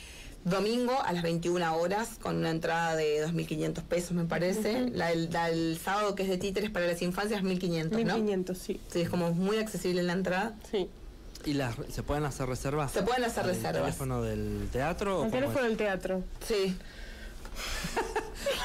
domingo 0.45 1.01
a 1.03 1.13
las 1.13 1.23
21 1.23 1.77
horas 1.77 2.19
con 2.21 2.37
una 2.37 2.51
entrada 2.51 2.97
de 2.97 3.27
2.500 3.27 3.83
pesos 3.83 4.13
me 4.13 4.25
parece, 4.25 4.91
la, 4.91 5.09
del 5.09 5.79
sábado 5.83 6.15
que 6.15 6.23
es 6.25 6.29
de 6.29 6.39
títeres 6.39 6.71
para 6.71 6.87
las 6.87 7.03
infancias 7.03 7.43
1.500, 7.43 7.91
¿no? 7.91 7.97
1500, 8.17 8.59
sí. 8.59 8.81
Sí, 8.89 9.01
es 9.01 9.09
como 9.09 9.33
muy 9.33 9.59
accesible 9.59 10.03
la 10.03 10.13
entrada. 10.13 10.55
Sí. 10.71 10.89
¿Y 11.45 11.54
las, 11.54 11.76
se 11.91 12.02
pueden 12.02 12.25
hacer 12.25 12.47
reservas? 12.47 12.93
Se 12.93 13.02
pueden 13.02 13.25
hacer 13.25 13.45
¿Al 13.45 13.50
reservas. 13.50 13.83
teléfono 13.83 14.23
del 14.23 14.69
teatro? 14.73 15.25
El 15.25 15.30
teléfono 15.30 15.61
es? 15.61 15.67
del 15.69 15.76
teatro. 15.76 16.23
Sí. 16.47 16.76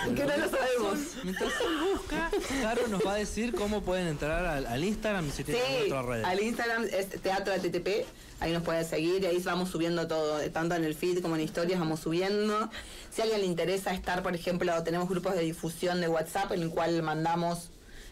que 0.16 0.24
no 0.26 0.38
lo 0.38 0.50
sabemos. 0.50 0.98
Mientras 1.24 1.52
busca, 1.94 2.32
Caro 2.62 2.88
nos 2.88 3.06
va 3.06 3.14
a 3.14 3.18
decir 3.18 3.54
cómo 3.54 3.82
pueden 3.82 4.08
entrar 4.08 4.46
al, 4.46 4.66
al 4.66 4.84
Instagram 4.84 5.28
y 5.28 5.32
si 5.32 5.44
tienen 5.44 5.64
Sí, 5.64 5.84
otras 5.88 6.06
redes. 6.06 6.26
al 6.26 6.42
Instagram 6.42 6.84
es 6.92 7.10
Teatro 7.22 7.54
de 7.58 7.70
TTP, 7.70 8.06
ahí 8.40 8.52
nos 8.54 8.64
pueden 8.64 8.86
seguir 8.86 9.22
y 9.24 9.26
ahí 9.26 9.40
vamos 9.44 9.70
subiendo 9.70 10.08
todo, 10.08 10.40
tanto 10.52 10.76
en 10.76 10.84
el 10.84 10.96
feed 10.96 11.22
como 11.22 11.36
en 11.36 11.42
historias 11.42 11.80
vamos 11.80 12.00
subiendo. 12.00 12.70
Si 13.12 13.22
a 13.22 13.24
alguien 13.26 13.42
le 13.42 13.48
interesa 13.48 13.94
estar, 13.94 14.24
por 14.24 14.36
ejemplo, 14.36 14.72
tenemos 14.84 15.10
grupos 15.10 15.36
de 15.36 15.42
difusión 15.42 16.00
de 16.02 16.08
WhatsApp 16.08 16.52
en 16.54 16.62
el 16.64 16.70
cual 16.70 17.02
mandamos 17.04 17.70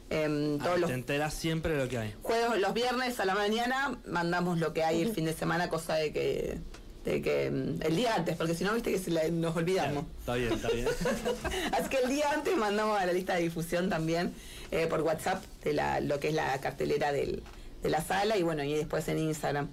Ah, 0.10 0.26
todos 0.64 0.80
los 0.80 0.88
Te 0.90 0.94
enteras 0.94 1.34
siempre 1.34 1.74
de 1.74 1.84
lo 1.84 1.90
que 1.90 1.98
hay. 1.98 2.16
juegos, 2.24 2.58
los 2.60 2.74
viernes 2.74 3.20
a 3.20 3.26
la 3.26 3.36
mañana 3.36 3.98
mandamos 4.06 4.58
lo 4.58 4.72
que 4.72 4.82
hay 4.86 5.02
el 5.02 5.14
fin 5.14 5.26
de 5.26 5.34
semana, 5.34 5.68
cosa 5.68 5.96
de 5.96 6.14
que, 6.14 6.60
de 7.08 7.22
que 7.22 7.46
em, 7.46 7.80
el 7.82 7.96
día 7.96 8.16
antes, 8.16 8.36
porque 8.36 8.54
si 8.54 8.64
no, 8.64 8.74
viste 8.74 8.92
que 8.92 9.00
se 9.00 9.12
la- 9.12 9.28
nos 9.30 9.56
olvidamos. 9.56 10.04
Está 10.20 10.36
bien, 10.36 10.52
está 10.54 10.70
bien. 10.70 10.88
Así 11.72 11.90
que 11.90 11.98
el 12.04 12.10
día 12.10 12.32
antes 12.34 12.56
mandamos 12.58 13.00
a 13.00 13.06
la 13.06 13.14
lista 13.14 13.36
de 13.36 13.44
difusión 13.44 13.90
también 13.90 14.34
eh, 14.72 14.88
por 14.88 15.02
WhatsApp 15.02 15.44
de 15.64 15.74
la, 15.74 16.00
lo 16.02 16.20
que 16.20 16.28
es 16.30 16.34
la 16.34 16.60
cartelera 16.60 17.12
del- 17.14 17.42
de 17.82 17.90
la 17.90 18.02
sala 18.04 18.36
y 18.38 18.44
bueno, 18.44 18.64
y 18.64 18.74
después 18.74 19.08
en 19.08 19.20
Instagram. 19.20 19.70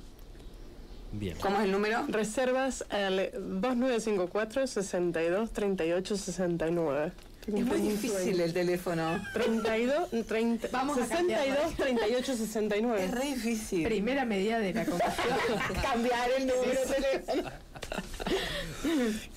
Bien. 1.12 1.36
¿Cómo 1.40 1.58
es 1.58 1.64
el 1.64 1.72
número? 1.72 2.04
Reservas 2.08 2.84
al 2.90 3.30
2954 3.34 4.66
62 4.66 5.52
38 5.52 6.16
69. 6.16 7.12
Es 7.46 7.64
muy 7.64 7.78
difícil 7.80 8.40
el 8.40 8.52
teléfono. 8.54 9.22
32, 9.34 10.26
30, 10.26 10.68
Vamos 10.72 10.98
a 10.98 11.06
62 11.06 11.74
38 11.76 12.36
69. 12.36 13.04
Es 13.04 13.10
re 13.10 13.24
difícil. 13.26 13.84
Primera 13.84 14.24
medida 14.24 14.58
de 14.58 14.72
la 14.72 14.84
confusión. 14.86 15.36
Cambiar 15.82 16.30
el 16.38 16.46
número 16.46 16.80
de 16.80 16.94
teléfono. 16.94 17.50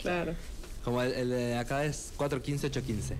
Claro. 0.02 0.34
Como 0.84 1.02
el, 1.02 1.12
el 1.14 1.30
de 1.30 1.58
acá 1.58 1.84
es 1.86 2.12
415-815. 2.18 3.14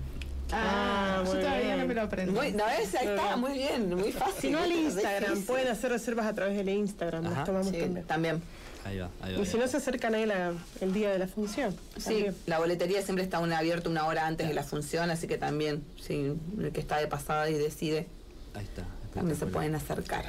Ah, 0.50 1.16
Ah, 1.20 1.22
yo 1.24 1.32
muy 1.34 1.40
todavía 1.42 1.66
bien. 1.66 1.78
no 1.80 1.86
me 1.86 1.94
lo 1.94 2.02
aprendí. 2.02 2.32
Muy, 2.32 2.52
no, 2.52 2.64
ves, 2.64 2.94
ahí 2.94 3.06
está, 3.08 3.36
muy 3.36 3.52
bien, 3.52 3.94
muy 3.94 4.12
fácil. 4.12 4.40
Si 4.40 4.50
no 4.50 4.58
al 4.60 4.72
Instagram, 4.72 5.42
pueden 5.42 5.68
hacer 5.68 5.90
reservas 5.90 6.24
a 6.26 6.34
través 6.34 6.56
del 6.56 6.70
Instagram, 6.70 7.26
Ajá. 7.26 7.34
las 7.36 7.44
tomamos 7.44 7.68
Sí, 7.68 7.78
también. 8.06 8.42
Ahí 8.88 8.98
va, 8.98 9.10
ahí 9.20 9.34
va. 9.34 9.40
Y 9.42 9.44
si 9.46 9.58
no 9.58 9.68
se 9.68 9.76
acercan 9.76 10.14
ahí 10.14 10.24
la- 10.24 10.52
el 10.80 10.92
día 10.94 11.10
de 11.10 11.18
la 11.18 11.28
función. 11.28 11.76
Sí, 11.98 12.04
también. 12.04 12.34
la 12.46 12.58
boletería 12.58 13.02
siempre 13.02 13.22
está 13.22 13.38
una, 13.38 13.58
abierta 13.58 13.90
una 13.90 14.06
hora 14.06 14.26
antes 14.26 14.48
de 14.48 14.54
la 14.54 14.62
función, 14.62 15.10
así 15.10 15.26
que 15.26 15.36
también, 15.36 15.84
sí, 16.00 16.32
el 16.58 16.72
que 16.72 16.80
está 16.80 16.96
de 16.96 17.06
pasada 17.06 17.50
y 17.50 17.54
decide, 17.54 18.06
Ahí 18.54 18.64
está. 18.64 18.84
también 19.12 19.36
se 19.38 19.44
pueden 19.46 19.74
acercar. 19.74 20.24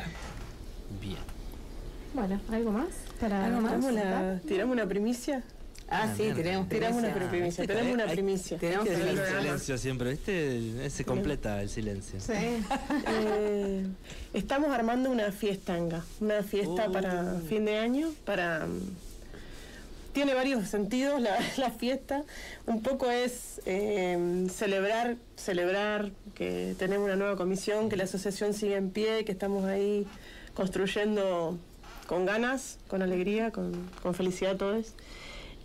Bien. 1.02 1.17
Bueno, 2.13 2.41
¿algo 2.52 2.72
más? 2.72 2.89
Para 3.22 3.45
¿Algo 3.45 3.62
más? 3.62 3.72
Tiramos, 3.80 3.93
la- 3.93 4.39
tiramos 4.45 4.74
una 4.74 4.86
primicia. 4.88 5.43
Ah, 5.91 6.04
Ah, 6.04 6.13
sí, 6.15 6.32
bien. 6.34 6.67
tenemos 6.67 6.97
una 7.04 7.13
primicia. 7.30 7.65
Tenemos 7.65 7.93
una 7.93 8.06
primicia. 8.08 8.58
Tenemos 8.58 8.88
que 8.88 8.93
el 8.93 9.17
silencio 9.41 9.78
siempre, 9.78 10.12
¿viste? 10.12 10.89
Se 10.89 11.04
completa 11.04 11.62
el 11.62 11.69
silencio. 11.69 12.19
Sí. 12.19 12.34
Eh, 12.34 13.86
estamos 14.34 14.69
armando 14.69 15.10
una 15.12 15.32
fiestanga, 15.32 16.04
una 16.19 16.43
fiesta 16.43 16.88
Uh. 16.88 16.91
para 16.91 17.36
fin 17.47 17.65
de 17.65 17.78
año, 17.78 18.12
para 18.25 18.67
tiene 20.13 20.34
varios 20.34 20.67
sentidos 20.67 21.21
la, 21.21 21.38
la 21.58 21.71
fiesta. 21.71 22.23
Un 22.65 22.82
poco 22.82 23.10
es 23.10 23.62
eh, 23.65 24.47
celebrar, 24.54 25.17
celebrar 25.38 26.12
que 26.36 26.75
tenemos 26.78 27.06
una 27.06 27.15
nueva 27.15 27.36
comisión, 27.36 27.89
que 27.89 27.95
la 27.95 28.04
asociación 28.04 28.54
sigue 28.54 28.75
en 28.75 28.89
pie, 28.91 29.23
que 29.25 29.32
estamos 29.32 29.65
ahí 29.65 30.06
construyendo 30.54 31.58
con 32.08 32.25
ganas, 32.25 32.80
con 32.88 33.02
alegría, 33.02 33.52
con, 33.52 33.89
con 34.02 34.13
felicidad 34.13 34.58
todos. 34.58 34.93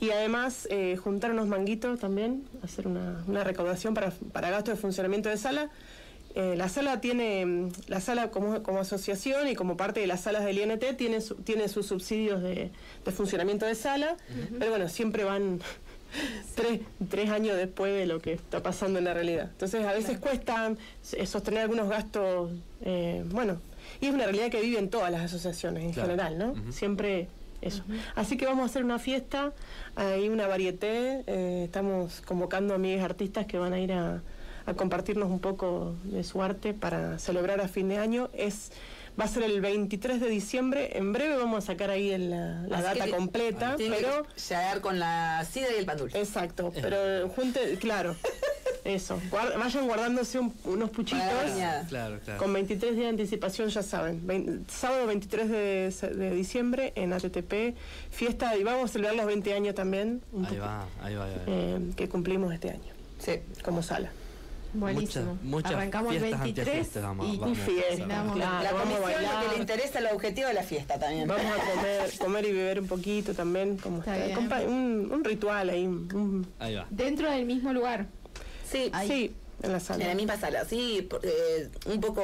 Y 0.04 0.10
además 0.10 0.66
eh, 0.70 0.96
juntar 0.96 1.30
unos 1.30 1.46
manguitos 1.48 1.98
también, 2.00 2.44
hacer 2.62 2.86
una, 2.86 3.24
una 3.26 3.42
recaudación 3.44 3.94
para, 3.94 4.10
para 4.32 4.50
gastos 4.50 4.74
de 4.74 4.80
funcionamiento 4.80 5.28
de 5.28 5.36
sala. 5.38 5.70
Eh, 6.34 6.54
la 6.56 6.68
sala 6.68 7.00
tiene, 7.00 7.46
mm, 7.46 7.68
la 7.86 8.00
sala 8.00 8.30
como, 8.30 8.62
como 8.62 8.80
asociación 8.80 9.48
y 9.48 9.54
como 9.54 9.76
parte 9.76 10.00
de 10.00 10.06
las 10.06 10.22
salas 10.22 10.44
del 10.44 10.58
INT 10.58 10.84
tiene, 10.96 11.20
su- 11.20 11.36
tiene 11.36 11.68
sus 11.68 11.86
subsidios 11.86 12.42
de, 12.42 12.70
de 13.04 13.12
funcionamiento 13.12 13.64
de 13.66 13.74
sala, 13.76 14.16
pero 14.58 14.70
bueno, 14.72 14.88
siempre 14.88 15.22
van 15.24 15.60
tres, 16.56 16.80
tres 17.08 17.30
años 17.30 17.56
después 17.56 17.92
de 17.94 18.06
lo 18.06 18.20
que 18.20 18.32
está 18.32 18.62
pasando 18.62 18.98
en 18.98 19.04
la 19.04 19.14
realidad. 19.14 19.48
Entonces 19.52 19.86
a 19.86 19.92
veces 19.92 20.18
cuesta 20.18 20.74
eh, 21.12 21.26
sostener 21.26 21.62
algunos 21.62 21.88
gastos, 21.88 22.50
eh, 22.82 23.24
bueno, 23.30 23.60
y 24.00 24.06
es 24.06 24.12
una 24.14 24.24
realidad 24.24 24.50
que 24.50 24.60
viven 24.60 24.90
todas 24.90 25.10
las 25.12 25.22
asociaciones 25.22 25.84
en 25.84 25.92
Claro. 25.92 26.10
general, 26.10 26.36
¿no? 26.38 26.72
Siempre 26.72 27.28
eso. 27.64 27.82
Así 28.14 28.36
que 28.36 28.46
vamos 28.46 28.62
a 28.62 28.66
hacer 28.66 28.84
una 28.84 28.98
fiesta, 28.98 29.52
hay 29.96 30.28
una 30.28 30.46
varieté, 30.46 31.24
eh, 31.26 31.62
estamos 31.64 32.20
convocando 32.22 32.74
a 32.74 32.76
amigos 32.76 33.04
artistas 33.04 33.46
que 33.46 33.58
van 33.58 33.72
a 33.72 33.80
ir 33.80 33.92
a, 33.92 34.22
a 34.66 34.74
compartirnos 34.74 35.30
un 35.30 35.40
poco 35.40 35.96
de 36.04 36.22
su 36.24 36.42
arte 36.42 36.74
para 36.74 37.18
celebrar 37.18 37.60
a 37.60 37.68
fin 37.68 37.88
de 37.88 37.98
año. 37.98 38.30
Es 38.34 38.72
Va 39.20 39.26
a 39.26 39.28
ser 39.28 39.44
el 39.44 39.60
23 39.60 40.20
de 40.20 40.28
diciembre. 40.28 40.98
En 40.98 41.12
breve 41.12 41.36
vamos 41.36 41.62
a 41.62 41.66
sacar 41.68 41.88
ahí 41.88 42.10
el- 42.10 42.30
la, 42.30 42.62
la 42.66 42.82
data 42.82 43.06
completa. 43.10 43.76
Tiene 43.76 43.94
Pero 43.98 44.24
que 44.26 44.40
llegar 44.40 44.80
con 44.80 44.98
la 44.98 45.44
sida 45.48 45.66
y 45.72 45.78
el 45.78 45.86
pan 45.86 45.98
dulce. 45.98 46.18
Exacto, 46.18 46.72
pero 46.74 47.28
junte, 47.36 47.76
claro, 47.78 48.16
eso. 48.84 49.18
Guar- 49.30 49.58
vayan 49.58 49.86
guardándose 49.86 50.38
un- 50.38 50.54
unos 50.64 50.90
puchitos. 50.90 51.22
Claro, 51.88 52.18
claro. 52.24 52.38
Con 52.38 52.52
23 52.52 52.92
días 52.94 53.04
de 53.04 53.08
anticipación, 53.10 53.68
ya 53.70 53.82
saben. 53.82 54.64
Sábado 54.68 55.06
23 55.06 55.48
de, 55.50 56.30
diciembre 56.34 56.92
en 56.96 57.12
ATTP, 57.12 57.74
fiesta, 58.10 58.56
y 58.56 58.62
vamos 58.64 58.90
a 58.90 58.92
celebrar 58.92 59.16
los 59.16 59.26
20 59.26 59.54
años 59.54 59.74
también, 59.74 60.22
un 60.32 60.44
Ahí 60.46 60.56
va, 60.58 60.86
ahí 61.02 61.14
va, 61.14 61.24
ahí 61.24 61.34
va. 61.34 61.42
eh, 61.46 61.78
que 61.96 62.08
cumplimos 62.08 62.52
este 62.52 62.70
año, 62.70 62.92
Sí. 63.18 63.40
como 63.64 63.82
sala. 63.82 64.10
Buenísimo. 64.76 65.34
Muchas- 65.34 65.44
muchas 65.44 65.72
Arrancamos 65.74 66.12
el 66.14 66.18
fiestas 66.20 66.40
23 66.42 66.66
antifiestas 66.68 67.02
vamos- 67.04 67.26
y 67.32 67.36
vamos 67.38 67.58
Y 67.58 67.60
fiesta, 67.60 68.06
Vamos. 68.08 68.34
claro, 68.34 68.62
la 68.64 68.72
vamos 68.72 68.80
a 68.80 68.82
comisión 68.82 69.00
lo 69.00 69.06
que 69.06 69.34
bailar. 69.36 69.52
le 69.54 69.58
interesa 69.60 69.98
el 70.00 70.06
objetivo 70.06 70.48
de 70.48 70.54
la 70.54 70.62
fiesta 70.64 70.98
también. 70.98 71.28
Vamos 71.28 71.46
a 71.46 71.46
comer, 71.74 72.18
comer 72.18 72.44
y 72.46 72.52
beber 72.52 72.80
un 72.80 72.86
poquito 72.88 73.34
también, 73.34 73.76
como 73.76 73.98
Está 74.02 74.62
un, 74.66 75.08
un 75.12 75.22
ritual 75.24 75.70
ahí, 75.70 75.86
un- 75.86 76.44
Ahí 76.58 76.74
va. 76.74 76.86
dentro 76.90 77.30
del 77.30 77.44
mismo 77.44 77.72
lugar. 77.72 78.06
Sí, 78.70 78.90
sí, 79.06 79.34
en 79.62 79.70
la 79.72 79.78
En 79.78 79.84
sala. 79.84 80.06
la 80.06 80.14
misma 80.14 80.36
sala, 80.38 80.64
sí, 80.64 81.08
eh, 81.22 81.68
un 81.86 82.00
poco, 82.00 82.22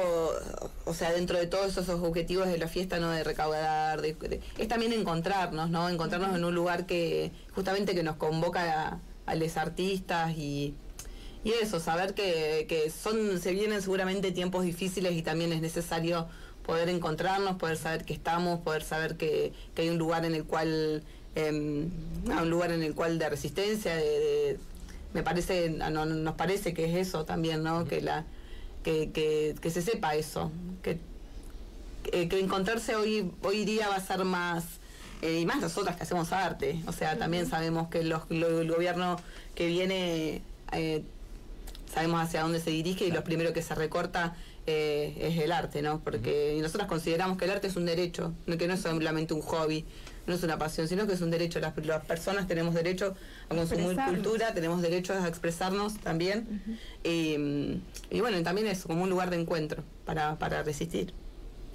o 0.85 0.93
sea, 0.93 1.11
dentro 1.11 1.37
de 1.37 1.47
todos 1.47 1.71
esos 1.77 1.89
objetivos 2.01 2.47
de 2.47 2.57
la 2.57 2.67
fiesta, 2.67 2.99
¿no? 2.99 3.09
De 3.11 3.23
recaudar, 3.23 4.01
de, 4.01 4.13
de- 4.13 4.41
es 4.57 4.67
también 4.67 4.93
encontrarnos, 4.93 5.69
¿no? 5.69 5.87
Encontrarnos 5.89 6.35
en 6.35 6.43
un 6.43 6.53
lugar 6.53 6.85
que 6.85 7.31
justamente 7.55 7.95
que 7.95 8.03
nos 8.03 8.17
convoca 8.17 8.87
a, 8.89 8.99
a 9.25 9.35
los 9.35 9.57
artistas 9.57 10.35
y, 10.37 10.73
y 11.43 11.51
eso, 11.61 11.79
saber 11.79 12.13
que, 12.13 12.65
que 12.67 12.89
son, 12.91 13.39
se 13.39 13.51
vienen 13.51 13.81
seguramente 13.81 14.31
tiempos 14.31 14.63
difíciles 14.63 15.13
y 15.13 15.21
también 15.21 15.53
es 15.53 15.61
necesario 15.61 16.27
poder 16.65 16.89
encontrarnos, 16.89 17.55
poder 17.57 17.77
saber 17.77 18.05
que 18.05 18.13
estamos, 18.13 18.59
poder 18.59 18.83
saber 18.83 19.15
que, 19.17 19.51
que 19.73 19.81
hay 19.83 19.89
un 19.89 19.97
lugar 19.97 20.25
en 20.25 20.35
el 20.35 20.43
cual, 20.45 21.03
em, 21.33 21.89
un 22.27 22.49
lugar 22.51 22.71
en 22.71 22.83
el 22.83 22.93
cual 22.93 23.17
de 23.17 23.29
resistencia, 23.29 23.95
de- 23.95 24.03
de, 24.03 24.57
me 25.13 25.23
parece, 25.23 25.69
no- 25.69 25.89
no- 25.89 26.05
nos 26.05 26.35
parece 26.35 26.73
que 26.73 26.85
es 26.85 27.07
eso 27.07 27.25
también, 27.25 27.63
¿no? 27.63 27.85
Que 27.85 28.01
la 28.01 28.25
que, 28.83 29.11
que, 29.11 29.55
que 29.61 29.69
se 29.69 29.81
sepa 29.81 30.15
eso, 30.15 30.51
que, 30.81 30.97
que, 32.27 32.39
encontrarse 32.39 32.95
hoy 32.95 33.31
hoy 33.43 33.63
día 33.65 33.87
va 33.89 33.95
a 33.95 33.99
ser 33.99 34.23
más 34.25 34.63
eh, 35.21 35.39
y 35.39 35.45
más 35.45 35.61
nosotras 35.61 35.95
que 35.97 36.03
hacemos 36.03 36.31
arte, 36.31 36.81
o 36.87 36.91
sea, 36.91 37.17
también 37.17 37.45
sabemos 37.45 37.89
que 37.89 38.03
los, 38.03 38.23
lo- 38.29 38.61
el 38.61 38.71
gobierno 38.71 39.17
que 39.53 39.67
viene 39.67 40.41
eh, 40.71 41.03
sabemos 41.93 42.21
hacia 42.21 42.41
dónde 42.41 42.59
se 42.59 42.71
dirige 42.71 43.05
y 43.05 43.11
lo 43.11 43.23
primero 43.23 43.53
que 43.53 43.61
se 43.61 43.75
recorta 43.75 44.35
eh, 44.65 45.15
es 45.19 45.37
el 45.37 45.51
arte, 45.51 45.81
¿no? 45.83 45.99
Porque 45.99 46.57
nosotras 46.61 46.87
consideramos 46.87 47.37
que 47.37 47.45
el 47.45 47.51
arte 47.51 47.67
es 47.67 47.75
un 47.75 47.85
derecho, 47.85 48.33
no- 48.47 48.57
que 48.57 48.67
no 48.67 48.73
es 48.73 48.81
solamente 48.81 49.33
un 49.35 49.41
hobby, 49.41 49.85
no 50.27 50.33
es 50.33 50.43
una 50.43 50.57
pasión, 50.57 50.87
sino 50.87 51.07
que 51.07 51.13
es 51.13 51.21
un 51.21 51.31
derecho. 51.31 51.59
Las, 51.59 51.75
las 51.85 52.05
personas 52.05 52.47
tenemos 52.47 52.73
derecho 52.73 53.15
a 53.49 53.55
consumir 53.55 53.97
cultura, 54.07 54.53
tenemos 54.53 54.81
derecho 54.81 55.13
a 55.13 55.27
expresarnos 55.27 55.97
también. 55.99 56.61
y, 57.03 57.37
mm, 57.37 57.81
y 58.15 58.21
bueno, 58.21 58.41
también 58.43 58.67
es 58.67 58.83
como 58.83 59.03
un 59.03 59.09
lugar 59.09 59.29
de 59.29 59.39
encuentro 59.39 59.83
para, 60.05 60.37
para 60.37 60.63
resistir. 60.63 61.13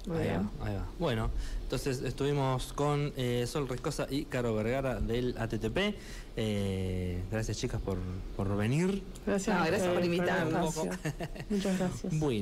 Ahí 0.09 0.29
va, 0.29 0.65
ahí 0.65 0.75
va. 0.75 0.87
Bueno, 0.99 1.29
entonces 1.63 2.01
estuvimos 2.01 2.71
con 2.71 3.11
eh, 3.17 3.45
Sol 3.45 3.67
Riscosa 3.67 4.07
y 4.09 4.23
Caro 4.25 4.55
Vergara 4.55 5.01
del 5.01 5.35
ATTP. 5.37 5.95
Eh, 6.37 7.21
gracias 7.29 7.57
chicas 7.57 7.81
por, 7.81 7.97
por 8.37 8.55
venir. 8.55 9.03
Gracias, 9.25 9.57
No, 9.57 9.65
gracias 9.65 9.93
por 9.93 10.05
invitarnos. 10.05 10.75
Muchas 11.49 11.77
gracias. 11.77 12.19
Bueno. 12.19 12.35